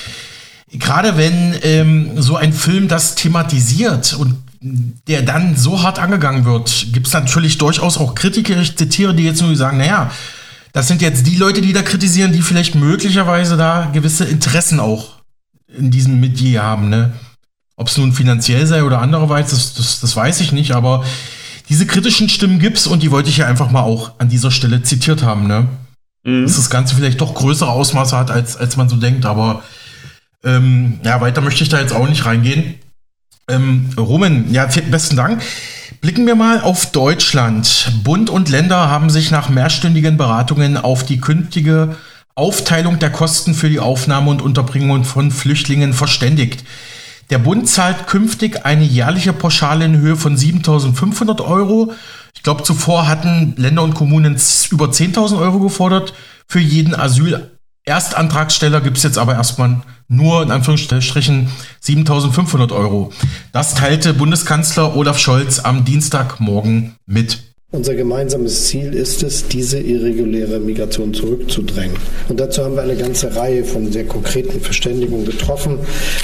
[0.71, 4.35] gerade wenn ähm, so ein Film das thematisiert und
[5.07, 9.55] der dann so hart angegangen wird, gibt es natürlich durchaus auch Kritiker, die jetzt nur
[9.55, 10.09] sagen, naja,
[10.73, 15.21] das sind jetzt die Leute, die da kritisieren, die vielleicht möglicherweise da gewisse Interessen auch
[15.67, 16.89] in diesem Metier haben.
[16.89, 17.13] Ne?
[17.75, 21.05] Ob es nun finanziell sei oder andererweise, das, das, das weiß ich nicht, aber
[21.69, 24.51] diese kritischen Stimmen gibt es und die wollte ich ja einfach mal auch an dieser
[24.51, 25.47] Stelle zitiert haben.
[25.47, 25.67] Ne?
[26.23, 26.43] Mhm.
[26.43, 29.63] Dass das Ganze vielleicht doch größere Ausmaße hat, als, als man so denkt, aber
[30.43, 32.75] ähm, ja, weiter möchte ich da jetzt auch nicht reingehen.
[33.47, 35.41] Ähm, Roman, ja, besten Dank.
[36.03, 37.89] Blicken wir mal auf Deutschland.
[38.03, 41.95] Bund und Länder haben sich nach mehrstündigen Beratungen auf die künftige
[42.35, 46.65] Aufteilung der Kosten für die Aufnahme und Unterbringung von Flüchtlingen verständigt.
[47.29, 51.93] Der Bund zahlt künftig eine jährliche Pauschale in Höhe von 7.500 Euro.
[52.35, 54.35] Ich glaube, zuvor hatten Länder und Kommunen
[54.71, 56.13] über 10.000 Euro gefordert.
[56.49, 56.93] Für jeden
[57.85, 61.49] Asyl-Erstantragsteller gibt es jetzt aber erstmal nur in Anführungsstrichen
[61.83, 63.11] 7.500 Euro.
[63.51, 67.39] Das teilte Bundeskanzler Olaf Scholz am Dienstagmorgen mit.
[67.71, 71.97] Unser gemeinsames Ziel ist es, diese irreguläre Migration zurückzudrängen.
[72.29, 75.79] Und dazu haben wir eine ganze Reihe von sehr konkreten Verständigungen getroffen,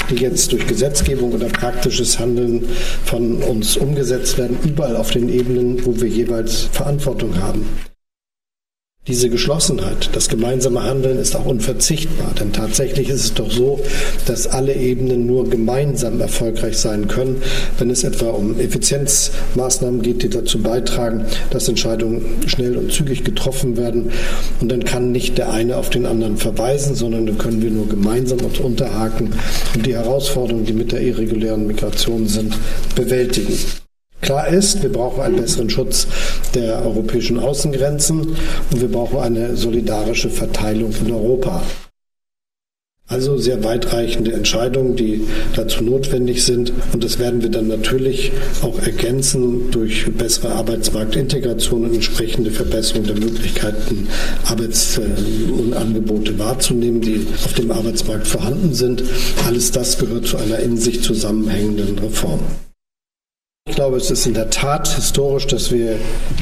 [0.10, 2.70] die jetzt durch Gesetzgebung oder praktisches Handeln
[3.04, 7.66] von uns umgesetzt werden, überall auf den Ebenen, wo wir jeweils Verantwortung haben.
[9.10, 13.80] Diese Geschlossenheit, das gemeinsame Handeln ist auch unverzichtbar, denn tatsächlich ist es doch so,
[14.28, 17.42] dass alle Ebenen nur gemeinsam erfolgreich sein können,
[17.80, 23.78] wenn es etwa um Effizienzmaßnahmen geht, die dazu beitragen, dass Entscheidungen schnell und zügig getroffen
[23.78, 24.12] werden.
[24.62, 27.90] Und dann kann nicht der eine auf den anderen verweisen, sondern dann können wir nur
[27.90, 29.34] gemeinsam uns unterhaken
[29.74, 32.54] und die Herausforderungen, die mit der irregulären Migration sind,
[32.94, 33.58] bewältigen.
[34.30, 36.06] Klar ist, wir brauchen einen besseren Schutz
[36.54, 41.64] der europäischen Außengrenzen und wir brauchen eine solidarische Verteilung in Europa.
[43.08, 46.72] Also sehr weitreichende Entscheidungen, die dazu notwendig sind.
[46.94, 53.16] Und das werden wir dann natürlich auch ergänzen durch bessere Arbeitsmarktintegration und entsprechende Verbesserung der
[53.16, 54.10] Möglichkeiten,
[54.46, 59.02] Arbeitsangebote wahrzunehmen, die auf dem Arbeitsmarkt vorhanden sind.
[59.48, 62.42] Alles das gehört zu einer in sich zusammenhängenden Reform.
[63.76, 65.96] Glaube, es ist in der Tat historisch, dass wir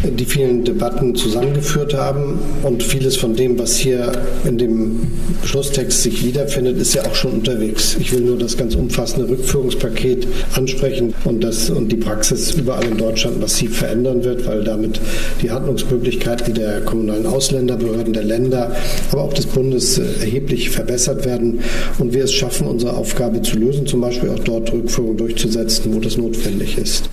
[0.04, 4.12] die vielen Debatten zusammengeführt haben und vieles von dem, was hier
[4.46, 5.08] in dem
[5.42, 7.96] Beschlusstext sich wiederfindet, ist ja auch schon unterwegs.
[8.00, 12.98] Ich will nur das ganz umfassende Rückführungspaket ansprechen und, das, und die Praxis überall in
[12.98, 15.00] Deutschland massiv verändern wird, weil damit
[15.42, 18.76] die Handlungsmöglichkeiten der kommunalen Ausländerbehörden, der Länder,
[19.12, 21.60] aber auch des Bundes erheblich verbessert werden
[22.00, 26.00] und wir es schaffen, unsere Aufgabe zu lösen, zum Beispiel auch dort Rückführung durchzusetzen, wo
[26.00, 27.10] das notwendig ist.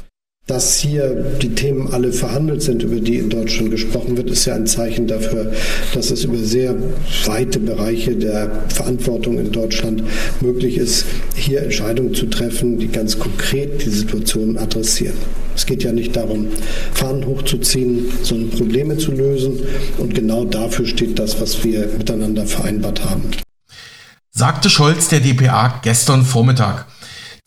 [0.47, 4.55] Dass hier die Themen alle verhandelt sind, über die in Deutschland gesprochen wird, ist ja
[4.55, 5.53] ein Zeichen dafür,
[5.95, 6.75] dass es über sehr
[7.25, 10.05] weite Bereiche der Verantwortung in Deutschland
[10.43, 15.17] möglich ist, hier Entscheidungen zu treffen, die ganz konkret die Situation adressieren.
[15.57, 16.49] Es geht ja nicht darum,
[16.93, 19.61] Fahnen hochzuziehen, sondern Probleme zu lösen.
[19.97, 23.31] Und genau dafür steht das, was wir miteinander vereinbart haben.
[24.31, 26.87] Sagte Scholz der DPA gestern Vormittag.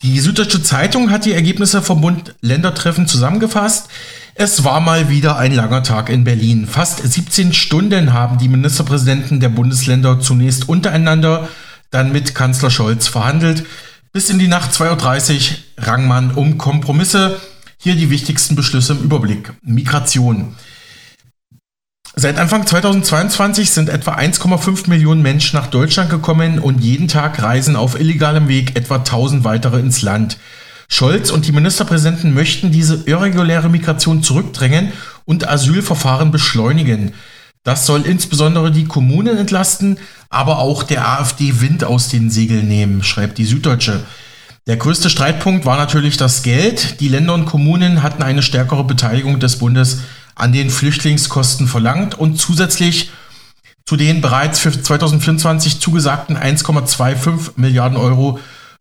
[0.02, 3.88] Die Süddeutsche Zeitung hat die Ergebnisse vom Bund-Länder-Treffen zusammengefasst.
[4.36, 6.68] Es war mal wieder ein langer Tag in Berlin.
[6.68, 11.48] Fast 17 Stunden haben die Ministerpräsidenten der Bundesländer zunächst untereinander,
[11.90, 13.66] dann mit Kanzler Scholz verhandelt.
[14.12, 17.40] Bis in die Nacht 2.30 Uhr rang man um Kompromisse.
[17.76, 19.52] Hier die wichtigsten Beschlüsse im Überblick.
[19.62, 20.54] Migration.
[22.20, 27.76] Seit Anfang 2022 sind etwa 1,5 Millionen Menschen nach Deutschland gekommen und jeden Tag reisen
[27.76, 30.36] auf illegalem Weg etwa 1000 weitere ins Land.
[30.88, 34.92] Scholz und die Ministerpräsidenten möchten diese irreguläre Migration zurückdrängen
[35.26, 37.12] und Asylverfahren beschleunigen.
[37.62, 43.04] Das soll insbesondere die Kommunen entlasten, aber auch der AfD Wind aus den Segeln nehmen,
[43.04, 44.02] schreibt die Süddeutsche.
[44.66, 46.98] Der größte Streitpunkt war natürlich das Geld.
[46.98, 50.00] Die Länder und Kommunen hatten eine stärkere Beteiligung des Bundes
[50.38, 53.10] an den Flüchtlingskosten verlangt und zusätzlich
[53.86, 58.38] zu den bereits für 2024 zugesagten 1,25 Milliarden Euro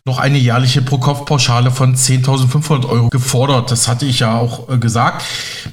[0.08, 3.72] noch eine jährliche Pro-Kopf-Pauschale von 10.500 Euro gefordert.
[3.72, 5.24] Das hatte ich ja auch äh, gesagt.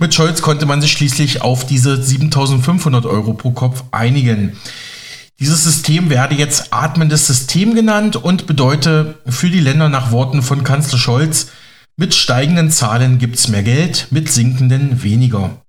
[0.00, 4.56] Mit Scholz konnte man sich schließlich auf diese 7.500 Euro pro Kopf einigen.
[5.40, 10.62] Dieses System werde jetzt atmendes System genannt und bedeute für die Länder nach Worten von
[10.62, 11.48] Kanzler Scholz,
[11.96, 15.63] mit steigenden Zahlen gibt es mehr Geld, mit sinkenden weniger.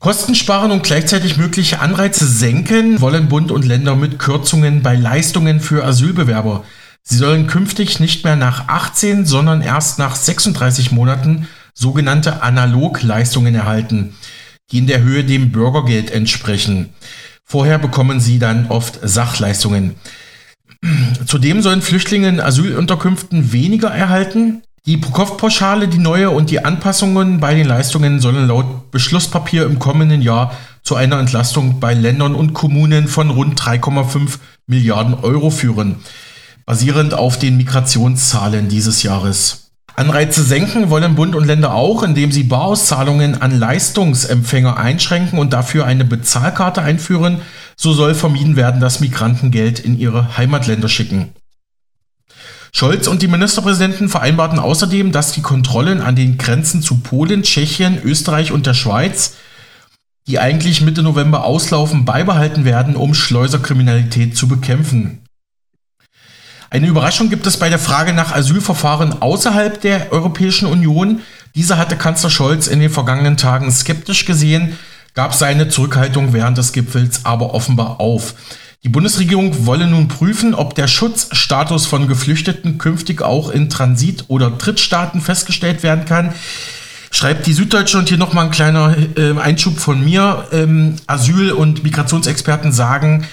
[0.00, 5.60] Kosten sparen und gleichzeitig mögliche Anreize senken wollen Bund und Länder mit Kürzungen bei Leistungen
[5.60, 6.64] für Asylbewerber.
[7.02, 14.14] Sie sollen künftig nicht mehr nach 18, sondern erst nach 36 Monaten sogenannte Analogleistungen erhalten,
[14.72, 16.94] die in der Höhe dem Bürgergeld entsprechen.
[17.44, 19.96] Vorher bekommen sie dann oft Sachleistungen.
[21.26, 27.54] Zudem sollen Flüchtlinge in Asylunterkünften weniger erhalten, die Pro-Kopf-Pauschale, die neue und die Anpassungen bei
[27.54, 33.06] den Leistungen sollen laut Beschlusspapier im kommenden Jahr zu einer Entlastung bei Ländern und Kommunen
[33.06, 35.96] von rund 3,5 Milliarden Euro führen,
[36.64, 39.70] basierend auf den Migrationszahlen dieses Jahres.
[39.96, 45.84] Anreize senken wollen Bund und Länder auch, indem sie Barauszahlungen an Leistungsempfänger einschränken und dafür
[45.84, 47.42] eine Bezahlkarte einführen.
[47.76, 51.32] So soll vermieden werden, dass Migranten Geld in ihre Heimatländer schicken.
[52.72, 58.00] Scholz und die Ministerpräsidenten vereinbarten außerdem, dass die Kontrollen an den Grenzen zu Polen, Tschechien,
[58.02, 59.34] Österreich und der Schweiz,
[60.26, 65.20] die eigentlich Mitte November auslaufen, beibehalten werden, um Schleuserkriminalität zu bekämpfen.
[66.72, 71.20] Eine Überraschung gibt es bei der Frage nach Asylverfahren außerhalb der Europäischen Union.
[71.56, 74.78] Diese hatte Kanzler Scholz in den vergangenen Tagen skeptisch gesehen,
[75.14, 78.34] gab seine Zurückhaltung während des Gipfels aber offenbar auf.
[78.82, 84.50] Die Bundesregierung wolle nun prüfen, ob der Schutzstatus von Geflüchteten künftig auch in Transit- oder
[84.50, 86.32] Drittstaaten festgestellt werden kann.
[87.10, 90.46] Schreibt die Süddeutsche und hier nochmal ein kleiner äh, Einschub von mir.
[90.52, 93.26] Ähm, Asyl- und Migrationsexperten sagen,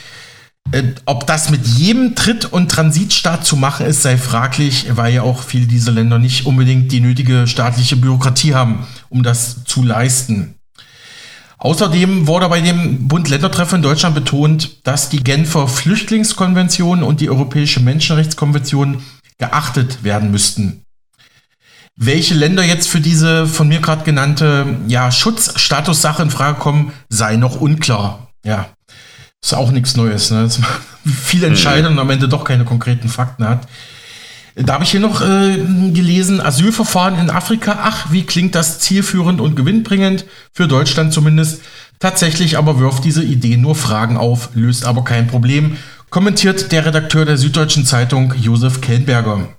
[0.74, 5.22] äh, ob das mit jedem Tritt- und Transitstaat zu machen ist, sei fraglich, weil ja
[5.22, 10.57] auch viele dieser Länder nicht unbedingt die nötige staatliche Bürokratie haben, um das zu leisten.
[11.60, 17.80] Außerdem wurde bei dem Bund-Länder-Treffen in Deutschland betont, dass die Genfer Flüchtlingskonvention und die Europäische
[17.80, 19.04] Menschenrechtskonvention
[19.40, 20.84] geachtet werden müssten.
[21.96, 27.38] Welche Länder jetzt für diese von mir gerade genannte ja, Schutzstatussache in Frage kommen, sei
[27.38, 28.28] noch unklar.
[28.46, 28.70] Ja,
[29.44, 30.30] ist auch nichts Neues.
[30.30, 30.48] Ne?
[31.06, 33.68] Viel entscheiden und am Ende doch keine konkreten Fakten hat.
[34.60, 35.58] Da habe ich hier noch äh,
[35.94, 37.78] gelesen, Asylverfahren in Afrika.
[37.80, 41.62] Ach, wie klingt das zielführend und gewinnbringend, für Deutschland zumindest.
[42.00, 45.78] Tatsächlich aber wirft diese Idee nur Fragen auf, löst aber kein Problem,
[46.10, 49.50] kommentiert der Redakteur der Süddeutschen Zeitung Josef Kellenberger.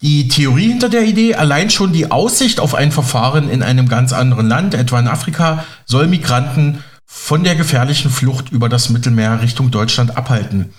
[0.00, 4.12] Die Theorie hinter der Idee, allein schon die Aussicht auf ein Verfahren in einem ganz
[4.14, 9.70] anderen Land, etwa in Afrika, soll Migranten von der gefährlichen Flucht über das Mittelmeer Richtung
[9.70, 10.72] Deutschland abhalten.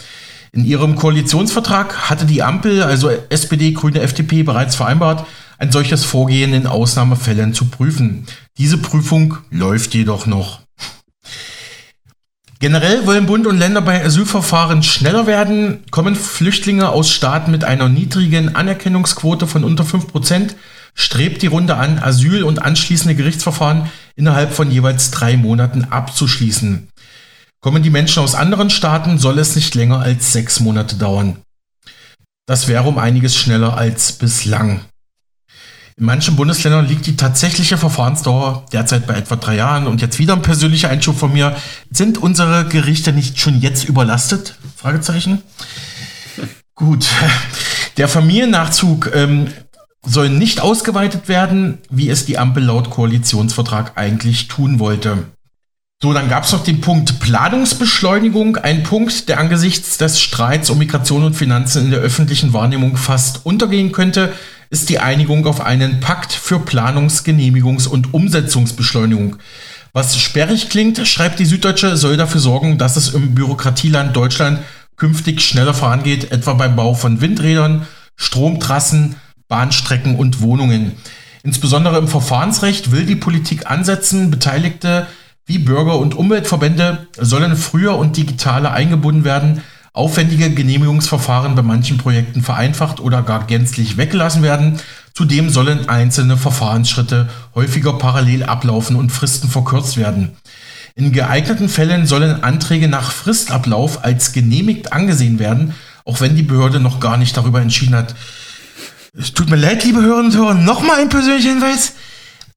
[0.55, 5.27] In ihrem Koalitionsvertrag hatte die Ampel, also SPD, Grüne, FDP, bereits vereinbart,
[5.57, 8.25] ein solches Vorgehen in Ausnahmefällen zu prüfen.
[8.57, 10.61] Diese Prüfung läuft jedoch noch.
[12.59, 15.83] Generell wollen Bund und Länder bei Asylverfahren schneller werden.
[15.91, 20.55] Kommen Flüchtlinge aus Staaten mit einer niedrigen Anerkennungsquote von unter 5%,
[20.93, 26.87] strebt die Runde an, Asyl und anschließende Gerichtsverfahren innerhalb von jeweils drei Monaten abzuschließen.
[27.65, 31.37] Kommen die Menschen aus anderen Staaten, soll es nicht länger als sechs Monate dauern.
[32.45, 34.81] Das wäre um einiges schneller als bislang.
[35.97, 39.87] In manchen Bundesländern liegt die tatsächliche Verfahrensdauer derzeit bei etwa drei Jahren.
[39.87, 41.55] Und jetzt wieder ein persönlicher Einschub von mir.
[41.89, 44.59] Sind unsere Gerichte nicht schon jetzt überlastet?
[44.75, 45.41] Fragezeichen.
[46.75, 47.07] Gut.
[47.97, 49.47] Der Familiennachzug ähm,
[50.03, 55.23] soll nicht ausgeweitet werden, wie es die Ampel laut Koalitionsvertrag eigentlich tun wollte.
[56.01, 60.77] So, dann gab es noch den Punkt Planungsbeschleunigung, ein Punkt, der angesichts des Streits um
[60.77, 64.33] Migration und Finanzen in der öffentlichen Wahrnehmung fast untergehen könnte
[64.69, 69.37] ist die Einigung auf einen Pakt für Planungs-, Genehmigungs- und Umsetzungsbeschleunigung.
[69.93, 74.59] Was sperrig klingt, schreibt die Süddeutsche, soll dafür sorgen, dass es im Bürokratieland Deutschland
[74.97, 77.87] künftig schneller vorangeht, etwa beim Bau von Windrädern,
[78.17, 79.15] Stromtrassen,
[79.47, 80.93] Bahnstrecken und Wohnungen.
[81.43, 85.07] Insbesondere im Verfahrensrecht will die Politik ansetzen, Beteiligte
[85.45, 89.61] wie Bürger und Umweltverbände sollen früher und digitaler eingebunden werden,
[89.93, 94.79] aufwendige Genehmigungsverfahren bei manchen Projekten vereinfacht oder gar gänzlich weggelassen werden.
[95.13, 100.35] Zudem sollen einzelne Verfahrensschritte häufiger parallel ablaufen und Fristen verkürzt werden.
[100.95, 105.75] In geeigneten Fällen sollen Anträge nach Fristablauf als genehmigt angesehen werden,
[106.05, 108.15] auch wenn die Behörde noch gar nicht darüber entschieden hat.
[109.17, 111.93] Es tut mir leid, liebe Hörerinnen und Hörer, nochmal ein persönlicher Hinweis.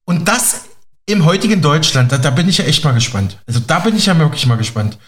[0.04, 0.67] Und das
[1.08, 3.38] im heutigen Deutschland, da, da bin ich ja echt mal gespannt.
[3.46, 4.98] Also da bin ich ja wirklich mal gespannt.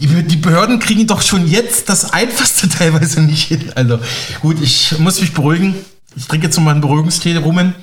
[0.00, 3.70] Die, Behörden kriegen doch schon jetzt das Einfachste teilweise nicht hin.
[3.74, 4.00] Also
[4.40, 5.74] gut, ich muss mich beruhigen.
[6.16, 7.74] Ich trinke jetzt nochmal einen Beruhigungstee rum.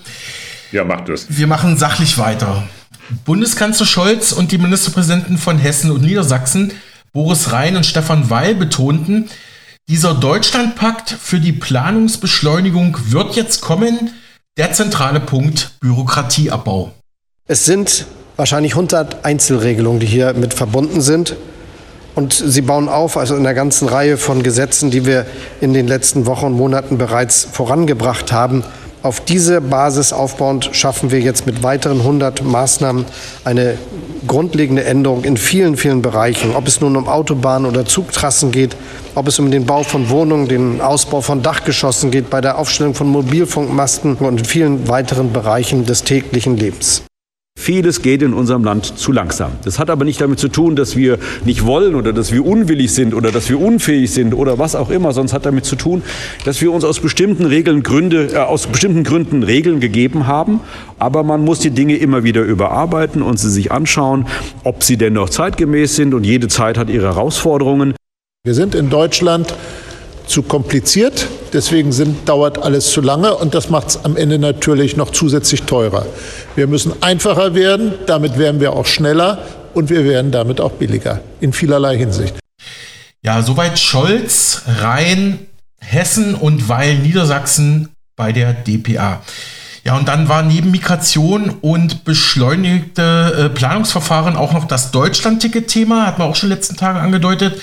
[0.72, 1.28] Ja, macht das.
[1.30, 2.64] Wir machen sachlich weiter.
[3.26, 6.74] Bundeskanzler Scholz und die Ministerpräsidenten von Hessen und Niedersachsen,
[7.14, 9.30] Boris Rhein und Stefan Weil, betonten,
[9.88, 14.14] dieser Deutschlandpakt für die Planungsbeschleunigung wird jetzt kommen.
[14.58, 16.96] Der zentrale Punkt Bürokratieabbau.
[17.48, 21.36] Es sind wahrscheinlich 100 Einzelregelungen, die hier mit verbunden sind.
[22.16, 25.28] Und sie bauen auf, also in der ganzen Reihe von Gesetzen, die wir
[25.62, 28.64] in den letzten Wochen und Monaten bereits vorangebracht haben.
[29.04, 33.06] Auf diese Basis aufbauend schaffen wir jetzt mit weiteren 100 Maßnahmen
[33.44, 33.78] eine
[34.26, 36.56] grundlegende Änderung in vielen, vielen Bereichen.
[36.56, 38.76] Ob es nun um Autobahnen oder Zugtrassen geht,
[39.14, 42.96] ob es um den Bau von Wohnungen, den Ausbau von Dachgeschossen geht, bei der Aufstellung
[42.96, 47.04] von Mobilfunkmasten und in vielen weiteren Bereichen des täglichen Lebens.
[47.58, 49.54] Vieles geht in unserem Land zu langsam.
[49.64, 52.94] Das hat aber nicht damit zu tun, dass wir nicht wollen oder dass wir unwillig
[52.94, 56.04] sind oder dass wir unfähig sind oder was auch immer, sonst hat damit zu tun,
[56.44, 60.60] dass wir uns aus bestimmten Regeln Gründe, äh, aus bestimmten Gründen Regeln gegeben haben.
[61.00, 64.28] Aber man muss die Dinge immer wieder überarbeiten und sie sich anschauen,
[64.64, 66.14] ob sie denn noch zeitgemäß sind.
[66.14, 67.96] Und jede Zeit hat ihre Herausforderungen.
[68.44, 69.56] Wir sind in Deutschland
[70.28, 71.28] zu kompliziert.
[71.54, 75.64] Deswegen sind, dauert alles zu lange und das macht es am Ende natürlich noch zusätzlich
[75.64, 76.06] teurer.
[76.56, 79.40] Wir müssen einfacher werden, damit werden wir auch schneller
[79.74, 82.36] und wir werden damit auch billiger in vielerlei Hinsicht.
[83.22, 85.40] Ja, soweit Scholz, Rhein,
[85.80, 89.22] Hessen und Weil Niedersachsen bei der DPA.
[89.86, 96.18] Ja, und dann war neben Migration und beschleunigte äh, Planungsverfahren auch noch das Deutschland-Ticket-Thema, hat
[96.18, 97.62] man auch schon letzten Tage angedeutet.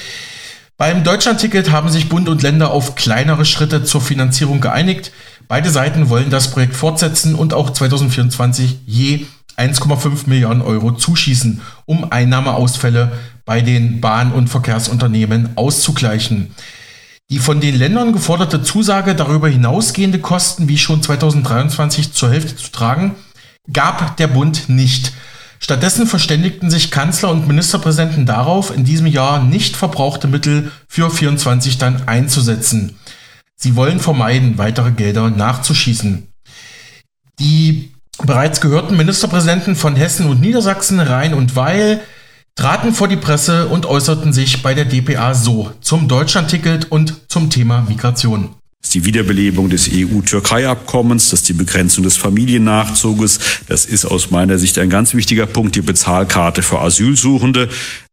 [0.83, 5.13] Beim Deutschlandticket haben sich Bund und Länder auf kleinere Schritte zur Finanzierung geeinigt.
[5.47, 9.27] Beide Seiten wollen das Projekt fortsetzen und auch 2024 je
[9.57, 13.13] 1,5 Milliarden Euro zuschießen, um Einnahmeausfälle
[13.45, 16.53] bei den Bahn- und Verkehrsunternehmen auszugleichen.
[17.31, 22.73] Die von den Ländern geforderte Zusage, darüber hinausgehende Kosten wie schon 2023 zur Hälfte zu
[22.73, 23.15] tragen,
[23.73, 25.13] gab der Bund nicht.
[25.63, 31.79] Stattdessen verständigten sich Kanzler und Ministerpräsidenten darauf, in diesem Jahr nicht verbrauchte Mittel für 24
[31.79, 32.99] dann einzusetzen.
[33.55, 36.27] Sie wollen vermeiden, weitere Gelder nachzuschießen.
[37.39, 42.01] Die bereits gehörten Ministerpräsidenten von Hessen und Niedersachsen, Rhein und Weil,
[42.57, 47.51] traten vor die Presse und äußerten sich bei der DPA so zum Deutschlandticket und zum
[47.51, 48.57] Thema Migration.
[48.83, 53.39] Das ist die Wiederbelebung des EU-Türkei-Abkommens, das ist die Begrenzung des Familiennachzuges.
[53.69, 57.69] Das ist aus meiner Sicht ein ganz wichtiger Punkt, die Bezahlkarte für Asylsuchende.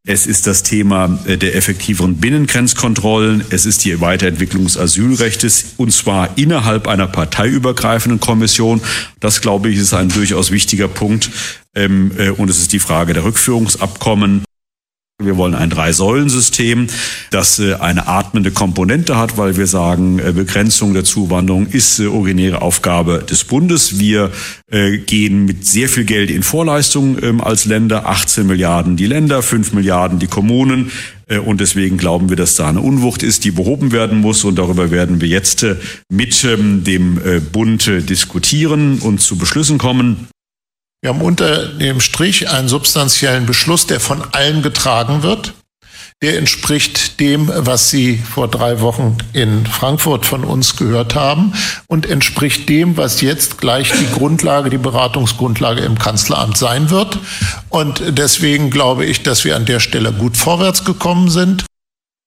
[0.08, 3.44] Es ist das Thema äh, der effektiveren Binnengrenzkontrollen.
[3.50, 8.80] Es ist die Weiterentwicklung des Asylrechts und zwar innerhalb einer parteiübergreifenden Kommission.
[9.20, 11.32] Das, glaube ich, ist ein durchaus wichtiger Punkt.
[11.76, 14.44] Ähm, äh, und es ist die Frage der Rückführungsabkommen.
[15.22, 16.88] Wir wollen ein Drei-Säulen-System,
[17.30, 22.06] das äh, eine atmende Komponente hat, weil wir sagen, äh, Begrenzung der Zuwanderung ist äh,
[22.06, 24.00] originäre Aufgabe des Bundes.
[24.00, 24.32] Wir
[25.08, 29.74] gehen mit sehr viel Geld in Vorleistungen ähm, als Länder, 18 Milliarden die Länder, 5
[29.74, 30.92] Milliarden die Kommunen.
[31.46, 34.44] Und deswegen glauben wir, dass da eine Unwucht ist, die behoben werden muss.
[34.44, 35.66] Und darüber werden wir jetzt
[36.08, 37.20] mit ähm, dem
[37.52, 40.28] Bund diskutieren und zu Beschlüssen kommen.
[41.02, 45.54] Wir haben unter dem Strich einen substanziellen Beschluss, der von allen getragen wird.
[46.22, 51.54] Der entspricht dem, was Sie vor drei Wochen in Frankfurt von uns gehört haben
[51.88, 57.20] und entspricht dem, was jetzt gleich die Grundlage, die Beratungsgrundlage im Kanzleramt sein wird.
[57.70, 61.64] Und deswegen glaube ich, dass wir an der Stelle gut vorwärts gekommen sind.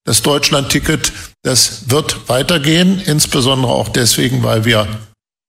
[0.04, 1.12] Das Deutschland-Ticket,
[1.42, 4.88] das wird weitergehen, insbesondere auch deswegen, weil wir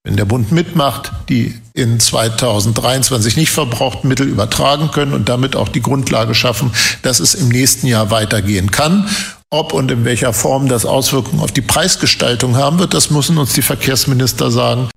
[0.04, 5.70] wenn der Bund mitmacht, die in 2023 nicht verbrauchten Mittel übertragen können und damit auch
[5.70, 6.72] die Grundlage schaffen,
[7.04, 9.08] dass es im nächsten Jahr weitergehen kann.
[9.50, 13.54] Ob und in welcher Form das Auswirkungen auf die Preisgestaltung haben wird, das müssen uns
[13.54, 14.90] die Verkehrsminister sagen.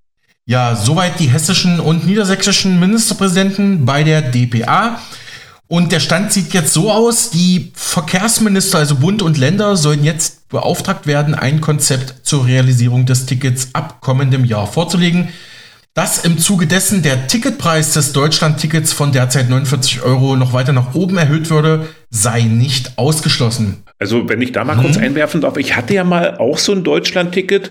[0.45, 5.01] Ja, soweit die hessischen und niedersächsischen Ministerpräsidenten bei der DPA.
[5.69, 10.36] Und der Stand sieht jetzt so aus, die Verkehrsminister, also Bund und Länder, sollen jetzt
[10.57, 15.29] beauftragt werden, ein Konzept zur Realisierung des Tickets ab kommendem Jahr vorzulegen.
[15.93, 20.95] Dass im Zuge dessen der Ticketpreis des Deutschland-Tickets von derzeit 49 Euro noch weiter nach
[20.95, 23.83] oben erhöht würde, sei nicht ausgeschlossen.
[23.99, 24.83] Also wenn ich da mal hm.
[24.85, 27.71] kurz einwerfen darf, ich hatte ja mal auch so ein Deutschland-Ticket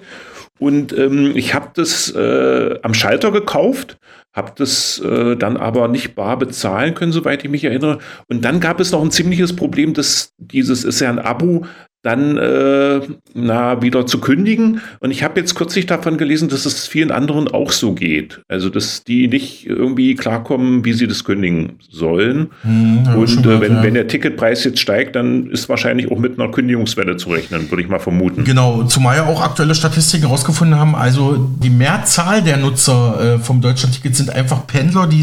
[0.59, 3.97] und ähm, ich habe das äh, am Schalter gekauft
[4.35, 7.99] habe das äh, dann aber nicht bar bezahlen können, soweit ich mich erinnere.
[8.27, 11.65] Und dann gab es noch ein ziemliches Problem, dass dieses ist ja ein Abo,
[12.05, 13.01] dann äh,
[13.33, 14.79] na, wieder zu kündigen.
[14.99, 18.41] Und ich habe jetzt kürzlich davon gelesen, dass es vielen anderen auch so geht.
[18.47, 22.51] Also, dass die nicht irgendwie klarkommen, wie sie das kündigen sollen.
[22.61, 23.83] Hm, und äh, wenn, ja.
[23.83, 27.81] wenn der Ticketpreis jetzt steigt, dann ist wahrscheinlich auch mit einer Kündigungswelle zu rechnen, würde
[27.81, 28.43] ich mal vermuten.
[28.43, 33.61] Genau, zumal ja auch aktuelle Statistiken herausgefunden haben, also die Mehrzahl der Nutzer äh, vom
[33.61, 35.21] Deutschlandticket sind einfach Pendler, die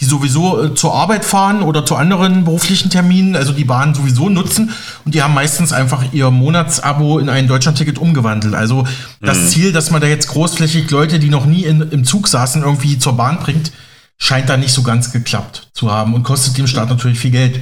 [0.00, 4.28] die sowieso äh, zur Arbeit fahren oder zu anderen beruflichen Terminen, also die Bahn sowieso
[4.28, 4.70] nutzen
[5.04, 8.54] und die haben meistens einfach ihr Monatsabo in ein Deutschlandticket umgewandelt.
[8.54, 8.86] Also
[9.20, 9.48] das mhm.
[9.48, 12.98] Ziel, dass man da jetzt großflächig Leute, die noch nie in, im Zug saßen, irgendwie
[12.98, 13.72] zur Bahn bringt,
[14.18, 17.60] scheint da nicht so ganz geklappt zu haben und kostet dem Staat natürlich viel Geld.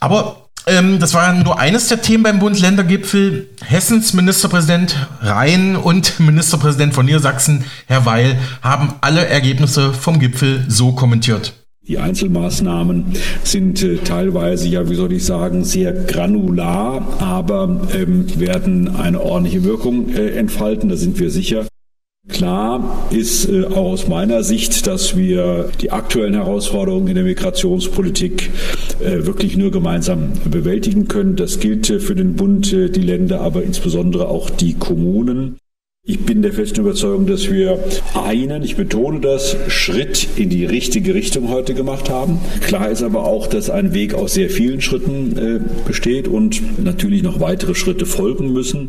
[0.00, 3.48] Aber ähm, das war nur eines der Themen beim Bund-Länder-Gipfel.
[3.64, 10.92] Hessens Ministerpräsident Rhein und Ministerpräsident von Niedersachsen, Herr Weil, haben alle Ergebnisse vom Gipfel so
[10.92, 11.54] kommentiert.
[11.88, 13.14] Die Einzelmaßnahmen
[13.44, 19.64] sind äh, teilweise, ja, wie soll ich sagen, sehr granular, aber ähm, werden eine ordentliche
[19.64, 21.64] Wirkung äh, entfalten, da sind wir sicher.
[22.28, 28.50] Klar ist äh, auch aus meiner Sicht, dass wir die aktuellen Herausforderungen in der Migrationspolitik
[29.00, 31.36] äh, wirklich nur gemeinsam bewältigen können.
[31.36, 35.56] Das gilt äh, für den Bund, äh, die Länder, aber insbesondere auch die Kommunen.
[36.06, 37.78] Ich bin der festen Überzeugung, dass wir
[38.14, 42.40] einen, ich betone das, Schritt in die richtige Richtung heute gemacht haben.
[42.62, 47.22] Klar ist aber auch, dass ein Weg aus sehr vielen Schritten äh, besteht und natürlich
[47.22, 48.88] noch weitere Schritte folgen müssen.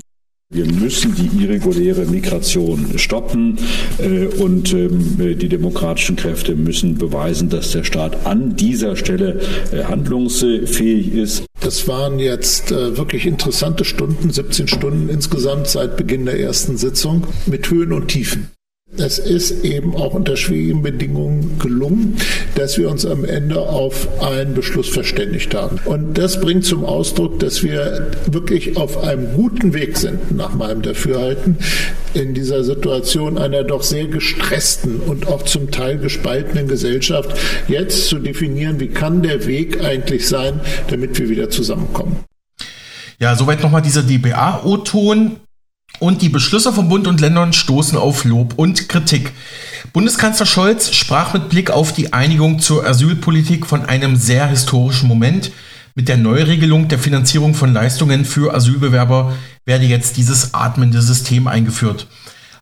[0.52, 3.60] Wir müssen die irreguläre Migration stoppen
[4.00, 9.40] äh, und ähm, die demokratischen Kräfte müssen beweisen, dass der Staat an dieser Stelle
[9.72, 11.46] äh, handlungsfähig ist.
[11.60, 17.28] Das waren jetzt äh, wirklich interessante Stunden, 17 Stunden insgesamt seit Beginn der ersten Sitzung
[17.46, 18.50] mit Höhen und Tiefen.
[18.98, 22.18] Es ist eben auch unter schwierigen Bedingungen gelungen,
[22.56, 25.80] dass wir uns am Ende auf einen Beschluss verständigt haben.
[25.86, 30.82] Und das bringt zum Ausdruck, dass wir wirklich auf einem guten Weg sind, nach meinem
[30.82, 31.58] Dafürhalten,
[32.14, 37.38] in dieser Situation einer doch sehr gestressten und auch zum Teil gespaltenen Gesellschaft
[37.68, 40.60] jetzt zu definieren, wie kann der Weg eigentlich sein,
[40.90, 42.18] damit wir wieder zusammenkommen.
[43.20, 45.38] Ja, soweit nochmal dieser DBA-O-Ton.
[46.00, 49.34] Und die Beschlüsse von Bund und Ländern stoßen auf Lob und Kritik.
[49.92, 55.52] Bundeskanzler Scholz sprach mit Blick auf die Einigung zur Asylpolitik von einem sehr historischen Moment.
[55.96, 59.34] Mit der Neuregelung der Finanzierung von Leistungen für Asylbewerber
[59.66, 62.08] werde jetzt dieses atmende System eingeführt.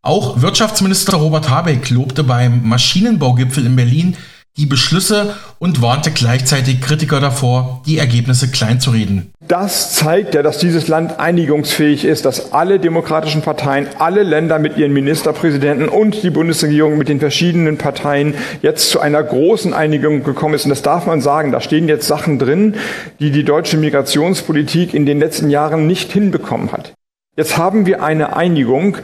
[0.01, 4.17] Auch Wirtschaftsminister Robert Habeck lobte beim Maschinenbaugipfel in Berlin
[4.57, 9.31] die Beschlüsse und warnte gleichzeitig Kritiker davor, die Ergebnisse kleinzureden.
[9.47, 14.77] Das zeigt ja, dass dieses Land einigungsfähig ist, dass alle demokratischen Parteien, alle Länder mit
[14.77, 20.55] ihren Ministerpräsidenten und die Bundesregierung mit den verschiedenen Parteien jetzt zu einer großen Einigung gekommen
[20.55, 20.65] ist.
[20.65, 21.51] Und das darf man sagen.
[21.51, 22.75] Da stehen jetzt Sachen drin,
[23.19, 26.93] die die deutsche Migrationspolitik in den letzten Jahren nicht hinbekommen hat.
[27.37, 28.97] Jetzt haben wir eine Einigung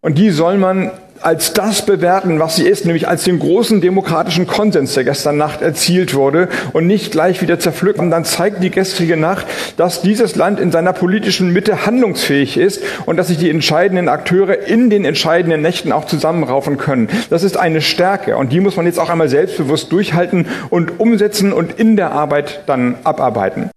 [0.00, 0.90] und die soll man
[1.22, 5.62] als das bewerten, was sie ist, nämlich als den großen demokratischen Konsens, der gestern Nacht
[5.62, 9.46] erzielt wurde und nicht gleich wieder zerpflücken, dann zeigt die gestrige Nacht,
[9.76, 14.66] dass dieses Land in seiner politischen Mitte handlungsfähig ist und dass sich die entscheidenden Akteure
[14.66, 17.08] in den entscheidenden Nächten auch zusammenraufen können.
[17.30, 21.52] Das ist eine Stärke und die muss man jetzt auch einmal selbstbewusst durchhalten und umsetzen
[21.52, 23.70] und in der Arbeit dann abarbeiten.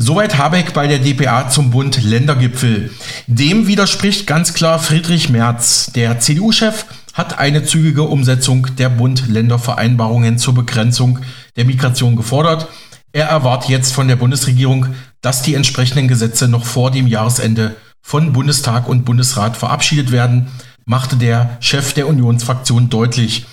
[0.00, 2.92] Soweit Habeck bei der DPA zum Bund-Ländergipfel.
[3.26, 5.90] Dem widerspricht ganz klar Friedrich Merz.
[5.92, 11.18] Der CDU-Chef hat eine zügige Umsetzung der Bund-Länder-Vereinbarungen zur Begrenzung
[11.56, 12.68] der Migration gefordert.
[13.10, 14.86] Er erwartet jetzt von der Bundesregierung,
[15.20, 20.46] dass die entsprechenden Gesetze noch vor dem Jahresende von Bundestag und Bundesrat verabschiedet werden,
[20.84, 23.46] machte der Chef der Unionsfraktion deutlich.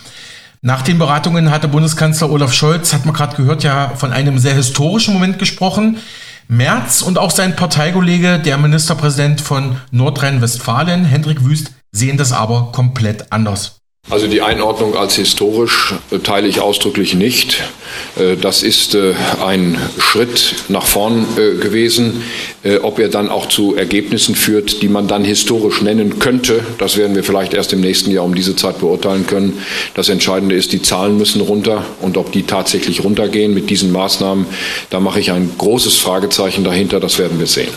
[0.61, 4.53] Nach den Beratungen hatte Bundeskanzler Olaf Scholz, hat man gerade gehört, ja von einem sehr
[4.53, 5.97] historischen Moment gesprochen.
[6.47, 13.31] Merz und auch sein Parteikollege, der Ministerpräsident von Nordrhein-Westfalen, Hendrik Wüst, sehen das aber komplett
[13.31, 13.81] anders.
[14.07, 17.63] Also die Einordnung als historisch äh, teile ich ausdrücklich nicht.
[18.15, 22.23] Äh, das ist äh, ein Schritt nach vorn gewesen.
[22.81, 27.15] Ob er dann auch zu Ergebnissen führt, die man dann historisch nennen könnte, das werden
[27.15, 29.61] wir vielleicht erst im nächsten Jahr um diese Zeit beurteilen können.
[29.93, 34.47] Das Entscheidende ist, die Zahlen müssen runter und ob die tatsächlich runtergehen mit diesen Maßnahmen,
[34.89, 36.99] da mache ich ein großes Fragezeichen dahinter.
[36.99, 37.69] Das werden wir sehen.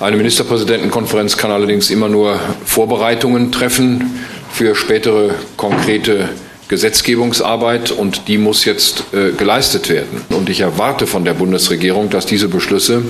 [0.00, 4.24] Eine Ministerpräsidentenkonferenz kann allerdings immer nur Vorbereitungen treffen
[4.54, 6.28] für spätere konkrete
[6.68, 10.22] Gesetzgebungsarbeit und die muss jetzt äh, geleistet werden.
[10.30, 13.02] Und ich erwarte von der Bundesregierung, dass diese Beschlüsse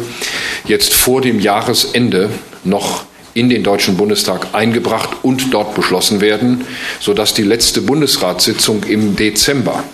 [0.67, 2.31] jetzt vor dem Jahresende
[2.65, 6.65] noch in den Deutschen Bundestag eingebracht und dort beschlossen werden,
[6.99, 9.85] sodass die letzte Bundesratssitzung im Dezember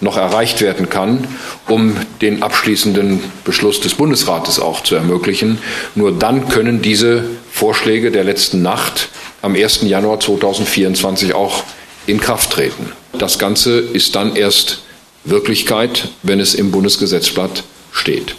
[0.00, 1.26] noch erreicht werden kann,
[1.66, 5.58] um den abschließenden Beschluss des Bundesrates auch zu ermöglichen.
[5.96, 9.08] Nur dann können diese Vorschläge der letzten Nacht
[9.42, 9.82] am 1.
[9.82, 11.64] Januar 2024 auch
[12.06, 12.92] in Kraft treten.
[13.18, 14.82] Das Ganze ist dann erst
[15.24, 18.34] Wirklichkeit, wenn es im Bundesgesetzblatt steht.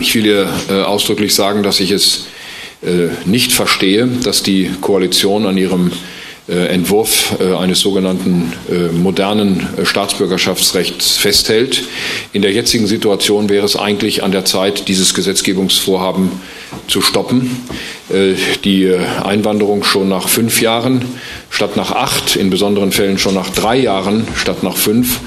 [0.00, 2.26] Ich will hier äh, ausdrücklich sagen, dass ich es
[2.82, 5.92] äh, nicht verstehe, dass die Koalition an ihrem
[6.50, 11.84] Entwurf äh, eines sogenannten äh, modernen Staatsbürgerschaftsrechts festhält.
[12.32, 16.30] In der jetzigen Situation wäre es eigentlich an der Zeit, dieses Gesetzgebungsvorhaben
[16.88, 17.64] zu stoppen.
[18.64, 18.92] Die
[19.24, 21.04] Einwanderung schon nach fünf Jahren
[21.48, 25.20] statt nach acht, in besonderen Fällen schon nach drei Jahren statt nach fünf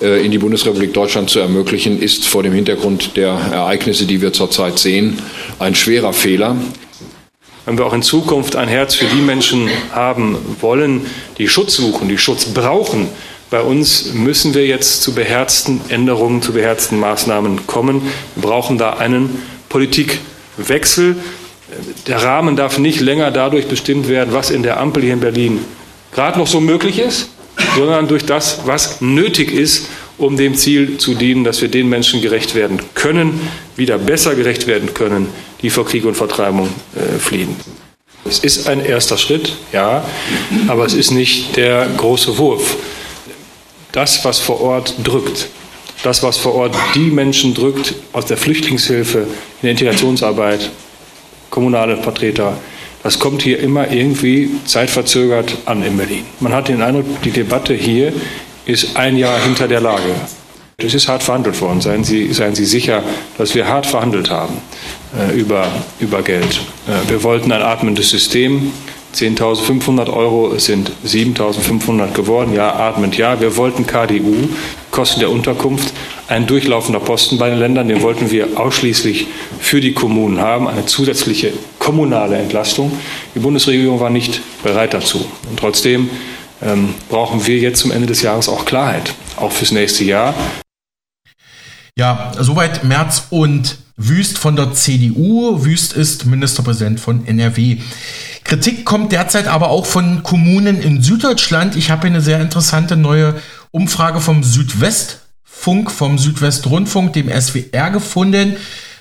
[0.00, 4.78] in die Bundesrepublik Deutschland zu ermöglichen, ist vor dem Hintergrund der Ereignisse, die wir zurzeit
[4.78, 5.18] sehen,
[5.58, 6.56] ein schwerer Fehler
[7.64, 11.06] wenn wir auch in Zukunft ein Herz für die Menschen haben wollen,
[11.38, 13.08] die Schutz suchen, die Schutz brauchen,
[13.50, 18.00] bei uns müssen wir jetzt zu beherzten Änderungen, zu beherzten Maßnahmen kommen.
[18.34, 21.16] Wir brauchen da einen Politikwechsel.
[22.06, 25.64] Der Rahmen darf nicht länger dadurch bestimmt werden, was in der Ampel hier in Berlin
[26.12, 27.28] gerade noch so möglich ist,
[27.76, 32.22] sondern durch das, was nötig ist, um dem Ziel zu dienen, dass wir den Menschen
[32.22, 33.38] gerecht werden können,
[33.76, 35.28] wieder besser gerecht werden können,
[35.62, 37.56] die vor Krieg und Vertreibung äh, fliehen.
[38.24, 40.04] Es ist ein erster Schritt, ja,
[40.68, 42.76] aber es ist nicht der große Wurf.
[43.90, 45.48] Das, was vor Ort drückt,
[46.02, 49.26] das, was vor Ort die Menschen drückt aus der Flüchtlingshilfe, in
[49.62, 50.70] der Integrationsarbeit,
[51.50, 52.56] kommunale Vertreter,
[53.02, 56.24] das kommt hier immer irgendwie zeitverzögert an in Berlin.
[56.38, 58.12] Man hat den Eindruck, die Debatte hier
[58.64, 60.14] ist ein Jahr hinter der Lage.
[60.84, 61.80] Es ist hart verhandelt worden.
[61.80, 63.02] Seien Sie, seien Sie sicher,
[63.38, 64.58] dass wir hart verhandelt haben
[65.16, 65.66] äh, über,
[66.00, 66.60] über Geld.
[66.86, 68.72] Äh, wir wollten ein atmendes System.
[69.14, 72.54] 10.500 Euro, sind 7.500 geworden.
[72.54, 73.40] Ja, atmend ja.
[73.40, 74.48] Wir wollten KDU,
[74.90, 75.92] Kosten der Unterkunft,
[76.28, 79.26] ein durchlaufender Posten bei den Ländern, den wollten wir ausschließlich
[79.60, 82.92] für die Kommunen haben, eine zusätzliche kommunale Entlastung.
[83.34, 85.26] Die Bundesregierung war nicht bereit dazu.
[85.50, 86.08] Und trotzdem
[86.62, 90.34] ähm, brauchen wir jetzt zum Ende des Jahres auch Klarheit, auch fürs nächste Jahr.
[91.98, 95.62] Ja, soweit Merz und Wüst von der CDU.
[95.62, 97.80] Wüst ist Ministerpräsident von NRW.
[98.44, 101.76] Kritik kommt derzeit aber auch von Kommunen in Süddeutschland.
[101.76, 103.34] Ich habe hier eine sehr interessante neue
[103.72, 108.56] Umfrage vom Südwestfunk, vom Südwestrundfunk, dem SWR gefunden.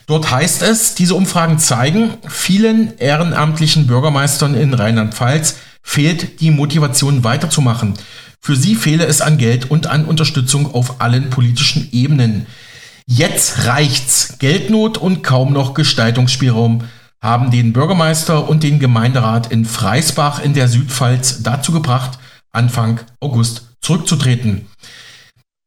[0.05, 7.93] Dort heißt es, diese Umfragen zeigen, vielen ehrenamtlichen Bürgermeistern in Rheinland-Pfalz fehlt die Motivation weiterzumachen.
[8.41, 12.47] Für sie fehle es an Geld und an Unterstützung auf allen politischen Ebenen.
[13.07, 14.37] Jetzt reicht's.
[14.39, 16.83] Geldnot und kaum noch Gestaltungsspielraum
[17.21, 22.17] haben den Bürgermeister und den Gemeinderat in Freisbach in der Südpfalz dazu gebracht,
[22.51, 24.67] Anfang August zurückzutreten.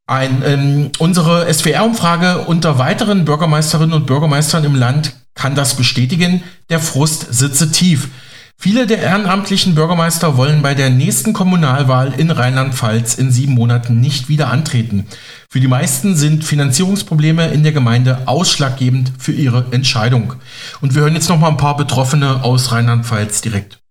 [0.07, 6.43] Ein, ähm, unsere SWR-Umfrage unter weiteren Bürgermeisterinnen und Bürgermeistern im Land kann das bestätigen.
[6.69, 8.09] Der Frust sitze tief.
[8.57, 14.29] Viele der ehrenamtlichen Bürgermeister wollen bei der nächsten Kommunalwahl in Rheinland-Pfalz in sieben Monaten nicht
[14.29, 15.07] wieder antreten.
[15.55, 20.35] Für die meisten sind Finanzierungsprobleme in der Gemeinde ausschlaggebend für ihre Entscheidung.
[20.81, 23.84] Und wir hören jetzt noch mal ein paar Betroffene aus Rheinland-Pfalz direkt.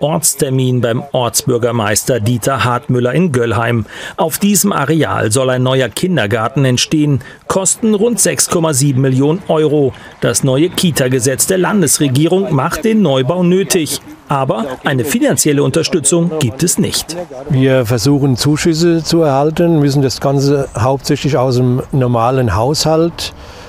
[0.00, 3.86] Ortstermin beim Ortsbürgermeister Dieter Hartmüller in Göllheim.
[4.16, 7.20] Auf diesem Areal soll ein neuer Kindergarten entstehen.
[7.46, 9.92] Kosten rund 6,7 Millionen Euro.
[10.20, 14.00] Das neue Kita-Gesetz der Landesregierung macht den Neubau nötig.
[14.28, 17.16] Aber eine finanzielle Unterstützung gibt es nicht.
[17.48, 23.59] Wir versuchen Zuschüsse zu erhalten, müssen das Ganze hauptsächlich aus dem normalen Haushalt äh,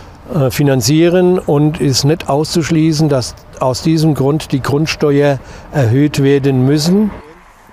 [0.50, 5.40] finanzieren und ist nicht auszuschließen, dass aus diesem Grund die Grundsteuer
[5.72, 7.12] erhöht werden müssen.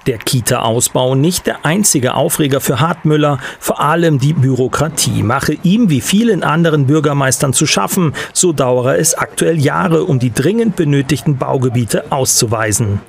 [0.06, 6.00] Der Kita-Ausbau nicht der einzige Aufreger für Hartmüller, vor allem die Bürokratie mache ihm wie
[6.00, 12.10] vielen anderen Bürgermeistern zu schaffen, so dauere es aktuell Jahre, um die dringend benötigten Baugebiete
[12.10, 13.00] auszuweisen.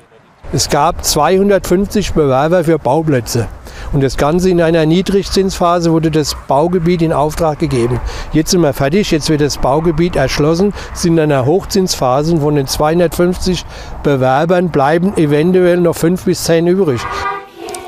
[0.52, 3.46] Es gab 250 Bewerber für Bauplätze.
[3.92, 8.00] Und das Ganze in einer Niedrigzinsphase wurde das Baugebiet in Auftrag gegeben.
[8.32, 12.56] Jetzt sind wir fertig, jetzt wird das Baugebiet erschlossen, sind in einer Hochzinsphase und von
[12.56, 13.64] den 250
[14.02, 17.00] Bewerbern bleiben eventuell noch fünf bis zehn übrig.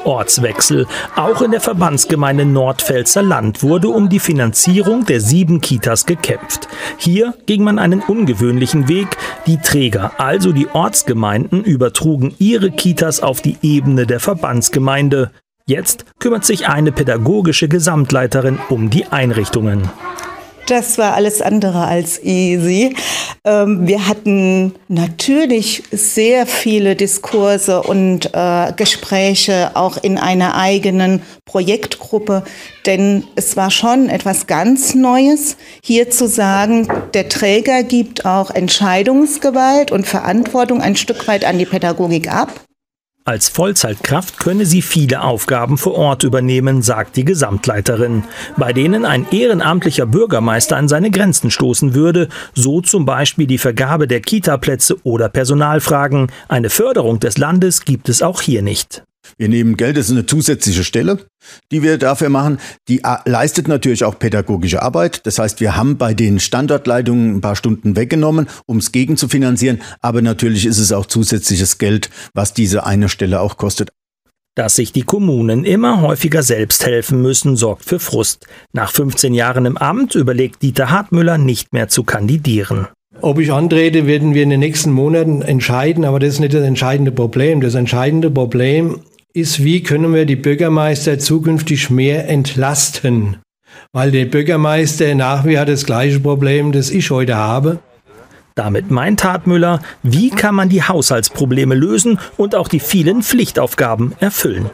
[0.04, 0.86] Ortswechsel.
[1.16, 6.68] Auch in der Verbandsgemeinde Nordpfälzer Land wurde um die Finanzierung der sieben Kitas gekämpft.
[6.96, 9.16] Hier ging man einen ungewöhnlichen Weg.
[9.46, 15.30] Die Träger, also die Ortsgemeinden, übertrugen ihre Kitas auf die Ebene der Verbandsgemeinde.
[15.66, 19.88] Jetzt kümmert sich eine pädagogische Gesamtleiterin um die Einrichtungen.
[20.72, 22.96] Das war alles andere als easy.
[23.44, 32.44] Ähm, wir hatten natürlich sehr viele Diskurse und äh, Gespräche auch in einer eigenen Projektgruppe,
[32.86, 39.92] denn es war schon etwas ganz Neues, hier zu sagen, der Träger gibt auch Entscheidungsgewalt
[39.92, 42.48] und Verantwortung ein Stück weit an die Pädagogik ab.
[43.24, 48.24] Als Vollzeitkraft könne sie viele Aufgaben vor Ort übernehmen, sagt die Gesamtleiterin,
[48.56, 54.08] bei denen ein ehrenamtlicher Bürgermeister an seine Grenzen stoßen würde, so zum Beispiel die Vergabe
[54.08, 56.32] der Kitaplätze oder Personalfragen.
[56.48, 59.04] Eine Förderung des Landes gibt es auch hier nicht.
[59.38, 61.18] Wir nehmen Geld, das ist eine zusätzliche Stelle,
[61.70, 62.58] die wir dafür machen.
[62.88, 65.26] Die leistet natürlich auch pädagogische Arbeit.
[65.26, 69.80] Das heißt, wir haben bei den Standortleitungen ein paar Stunden weggenommen, um es gegenzufinanzieren.
[70.00, 73.90] Aber natürlich ist es auch zusätzliches Geld, was diese eine Stelle auch kostet.
[74.54, 78.46] Dass sich die Kommunen immer häufiger selbst helfen müssen, sorgt für Frust.
[78.74, 82.88] Nach 15 Jahren im Amt überlegt Dieter Hartmüller nicht mehr zu kandidieren.
[83.22, 86.64] Ob ich antrete, werden wir in den nächsten Monaten entscheiden, aber das ist nicht das
[86.64, 87.60] entscheidende Problem.
[87.62, 89.00] Das entscheidende Problem
[89.34, 93.38] ist, wie können wir die Bürgermeister zukünftig mehr entlasten?
[93.92, 97.78] Weil der Bürgermeister nach wie hat das gleiche Problem, das ich heute habe.
[98.54, 104.70] Damit meint Tatmüller, wie kann man die Haushaltsprobleme lösen und auch die vielen Pflichtaufgaben erfüllen.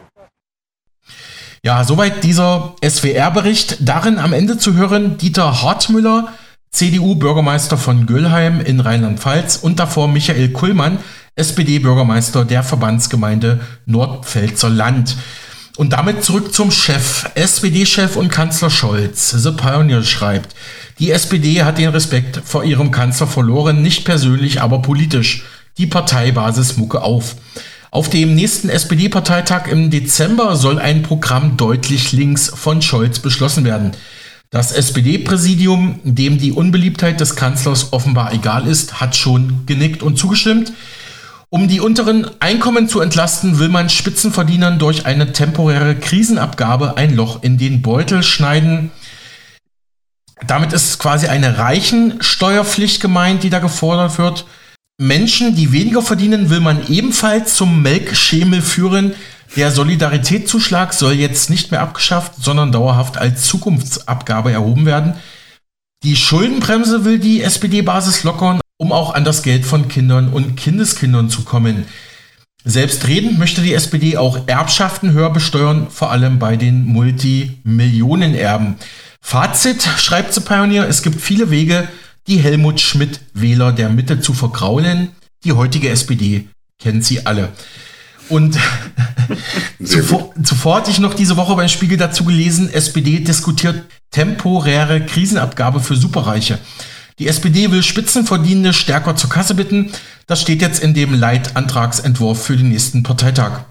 [1.63, 3.77] Ja, soweit dieser SWR-Bericht.
[3.87, 6.33] Darin am Ende zu hören Dieter Hartmüller,
[6.71, 10.99] CDU-Bürgermeister von Göllheim in Rheinland-Pfalz und davor Michael Kullmann,
[11.35, 15.15] SPD-Bürgermeister der Verbandsgemeinde Nordpfälzer Land.
[15.77, 17.29] Und damit zurück zum Chef.
[17.35, 19.29] SPD-Chef und Kanzler Scholz.
[19.29, 20.55] The Pioneer schreibt,
[20.99, 25.43] die SPD hat den Respekt vor ihrem Kanzler verloren, nicht persönlich, aber politisch.
[25.77, 27.37] Die Parteibasis mucke auf.
[27.91, 33.93] Auf dem nächsten SPD-Parteitag im Dezember soll ein Programm deutlich links von Scholz beschlossen werden.
[34.51, 40.73] Das SPD-Präsidium, dem die Unbeliebtheit des Kanzlers offenbar egal ist, hat schon genickt und zugestimmt.
[41.51, 47.41] Um die unteren Einkommen zu entlasten, will man Spitzenverdienern durch eine temporäre Krisenabgabe ein Loch
[47.41, 48.91] in den Beutel schneiden.
[50.45, 54.45] Damit ist quasi eine Reichensteuerpflicht gemeint, die da gefordert wird.
[54.99, 59.15] Menschen, die weniger verdienen, will man ebenfalls zum Melkschemel führen.
[59.55, 65.15] Der Solidaritätszuschlag soll jetzt nicht mehr abgeschafft, sondern dauerhaft als Zukunftsabgabe erhoben werden.
[66.03, 71.29] Die Schuldenbremse will die SPD-Basis lockern um auch an das Geld von Kindern und Kindeskindern
[71.29, 71.85] zu kommen.
[72.63, 78.75] Selbstredend möchte die SPD auch Erbschaften höher besteuern, vor allem bei den Multimillionenerben.
[79.21, 81.89] Fazit, schreibt The Pioneer, es gibt viele Wege,
[82.27, 85.09] die Helmut Schmidt-Wähler der Mitte zu vergraulen.
[85.43, 86.47] Die heutige SPD
[86.81, 87.49] kennt sie alle.
[88.29, 88.57] Und
[89.83, 95.81] zuvor, zuvor hatte ich noch diese Woche beim Spiegel dazu gelesen, SPD diskutiert temporäre Krisenabgabe
[95.81, 96.59] für Superreiche.
[97.19, 99.91] Die SPD will Spitzenverdienende stärker zur Kasse bitten.
[100.25, 103.65] Das steht jetzt in dem Leitantragsentwurf für den nächsten Parteitag.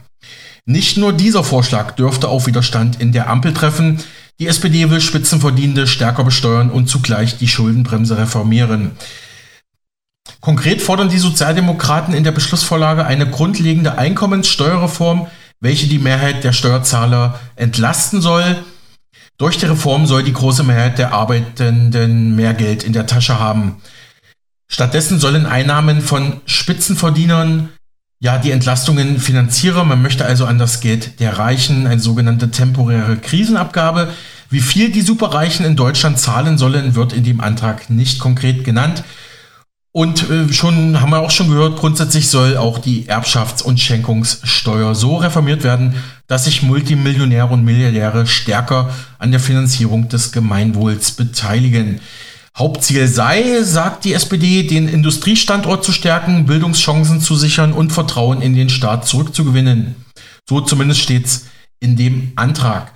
[0.66, 4.00] Nicht nur dieser Vorschlag dürfte auf Widerstand in der Ampel treffen.
[4.38, 8.90] Die SPD will Spitzenverdienende stärker besteuern und zugleich die Schuldenbremse reformieren.
[10.40, 15.26] Konkret fordern die Sozialdemokraten in der Beschlussvorlage eine grundlegende Einkommenssteuerreform,
[15.58, 18.58] welche die Mehrheit der Steuerzahler entlasten soll.
[19.38, 23.76] Durch die Reform soll die große Mehrheit der Arbeitenden mehr Geld in der Tasche haben.
[24.66, 27.68] Stattdessen sollen Einnahmen von Spitzenverdienern
[28.18, 29.86] ja die Entlastungen finanzieren.
[29.86, 34.12] Man möchte also an das Geld der Reichen, eine sogenannte temporäre Krisenabgabe.
[34.50, 39.04] Wie viel die Superreichen in Deutschland zahlen sollen, wird in dem Antrag nicht konkret genannt.
[39.92, 44.94] Und äh, schon haben wir auch schon gehört, grundsätzlich soll auch die Erbschafts- und Schenkungssteuer
[44.94, 45.94] so reformiert werden,
[46.26, 52.00] dass sich Multimillionäre und Milliardäre stärker an der Finanzierung des Gemeinwohls beteiligen.
[52.56, 58.54] Hauptziel sei, sagt die SPD, den Industriestandort zu stärken, Bildungschancen zu sichern und Vertrauen in
[58.54, 59.94] den Staat zurückzugewinnen.
[60.48, 61.46] So zumindest steht's
[61.80, 62.92] in dem Antrag.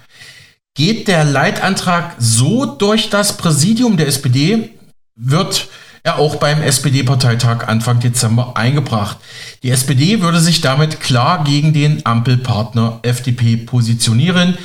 [0.74, 4.70] Geht der Leitantrag so durch das Präsidium der SPD,
[5.14, 5.68] wird
[6.02, 9.18] er auch beim SPD-Parteitag Anfang Dezember eingebracht.
[9.62, 14.58] Die SPD würde sich damit klar gegen den Ampelpartner FDP positionieren.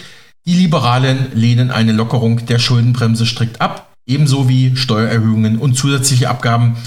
[0.46, 6.78] Die Liberalen lehnen eine Lockerung der Schuldenbremse strikt ab ebenso wie Steuererhöhungen und zusätzliche Abgaben,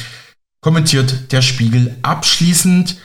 [0.61, 2.97] kommentiert der Spiegel abschließend.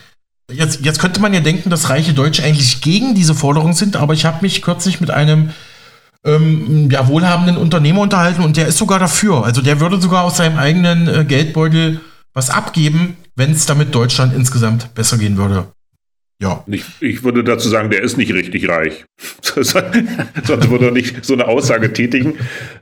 [0.52, 4.14] Jetzt, jetzt könnte man ja denken, dass reiche Deutsche eigentlich gegen diese Forderung sind, aber
[4.14, 5.52] ich habe mich kürzlich mit einem
[6.26, 9.46] ähm, ja, wohlhabenden Unternehmer unterhalten und der ist sogar dafür.
[9.46, 12.02] Also der würde sogar aus seinem eigenen äh, Geldbeutel
[12.34, 15.68] was abgeben, wenn es damit Deutschland insgesamt besser gehen würde.
[16.42, 16.66] Ja.
[16.68, 19.06] Ich, ich, würde dazu sagen, der ist nicht richtig reich.
[19.42, 22.34] Sonst würde er nicht so eine Aussage tätigen,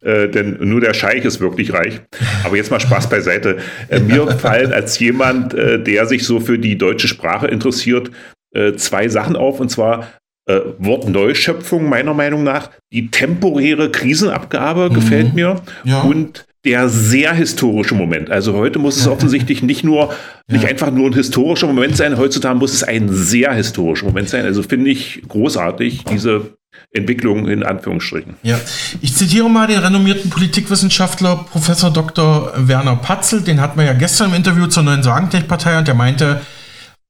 [0.01, 2.01] äh, denn nur der Scheich ist wirklich reich.
[2.43, 3.57] Aber jetzt mal Spaß beiseite.
[3.89, 8.09] Äh, mir fallen als jemand, äh, der sich so für die deutsche Sprache interessiert,
[8.55, 9.59] äh, zwei Sachen auf.
[9.59, 10.07] Und zwar
[10.45, 12.69] äh, Wortneuschöpfung meiner Meinung nach.
[12.91, 14.93] Die temporäre Krisenabgabe mhm.
[14.93, 15.61] gefällt mir.
[15.83, 16.01] Ja.
[16.01, 18.29] Und der sehr historische Moment.
[18.31, 20.13] Also heute muss es offensichtlich nicht nur,
[20.47, 24.45] nicht einfach nur ein historischer Moment sein, heutzutage muss es ein sehr historischer Moment sein.
[24.45, 26.53] Also finde ich großartig, diese
[26.91, 28.35] Entwicklung in Anführungsstrichen.
[28.43, 28.59] Ja,
[29.01, 32.53] ich zitiere mal den renommierten Politikwissenschaftler Professor Dr.
[32.55, 36.41] Werner Patzel, den hatten wir ja gestern im Interview zur neuen Wagenknecht-Partei und der meinte,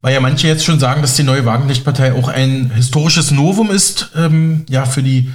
[0.04, 4.12] weil ja manche jetzt schon sagen, dass die neue Wagenknecht-Partei auch ein historisches Novum ist,
[4.18, 5.32] ähm, ja, für die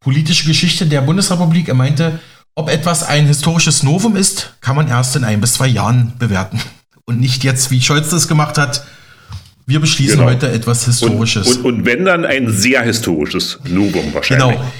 [0.00, 1.68] politische Geschichte der Bundesrepublik.
[1.68, 2.18] Er meinte,
[2.56, 6.58] ob etwas ein historisches Novum ist, kann man erst in ein bis zwei Jahren bewerten.
[7.04, 8.84] Und nicht jetzt, wie Scholz das gemacht hat.
[9.66, 10.28] Wir beschließen genau.
[10.28, 11.46] heute etwas Historisches.
[11.46, 14.56] Und, und, und, wenn dann ein sehr historisches Novum wahrscheinlich.
[14.56, 14.72] Genau.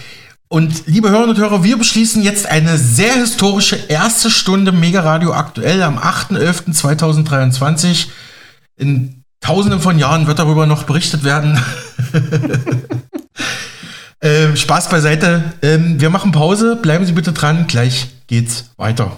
[0.48, 5.34] Und liebe Hörerinnen und Hörer, wir beschließen jetzt eine sehr historische erste Stunde Mega Radio
[5.34, 8.08] aktuell am 8.11.2023.
[8.76, 11.60] In tausenden von Jahren wird darüber noch berichtet werden.
[14.22, 15.54] Ähm, Spaß beiseite.
[15.62, 16.76] Ähm, wir machen Pause.
[16.76, 17.66] Bleiben Sie bitte dran.
[17.66, 19.16] Gleich geht's weiter.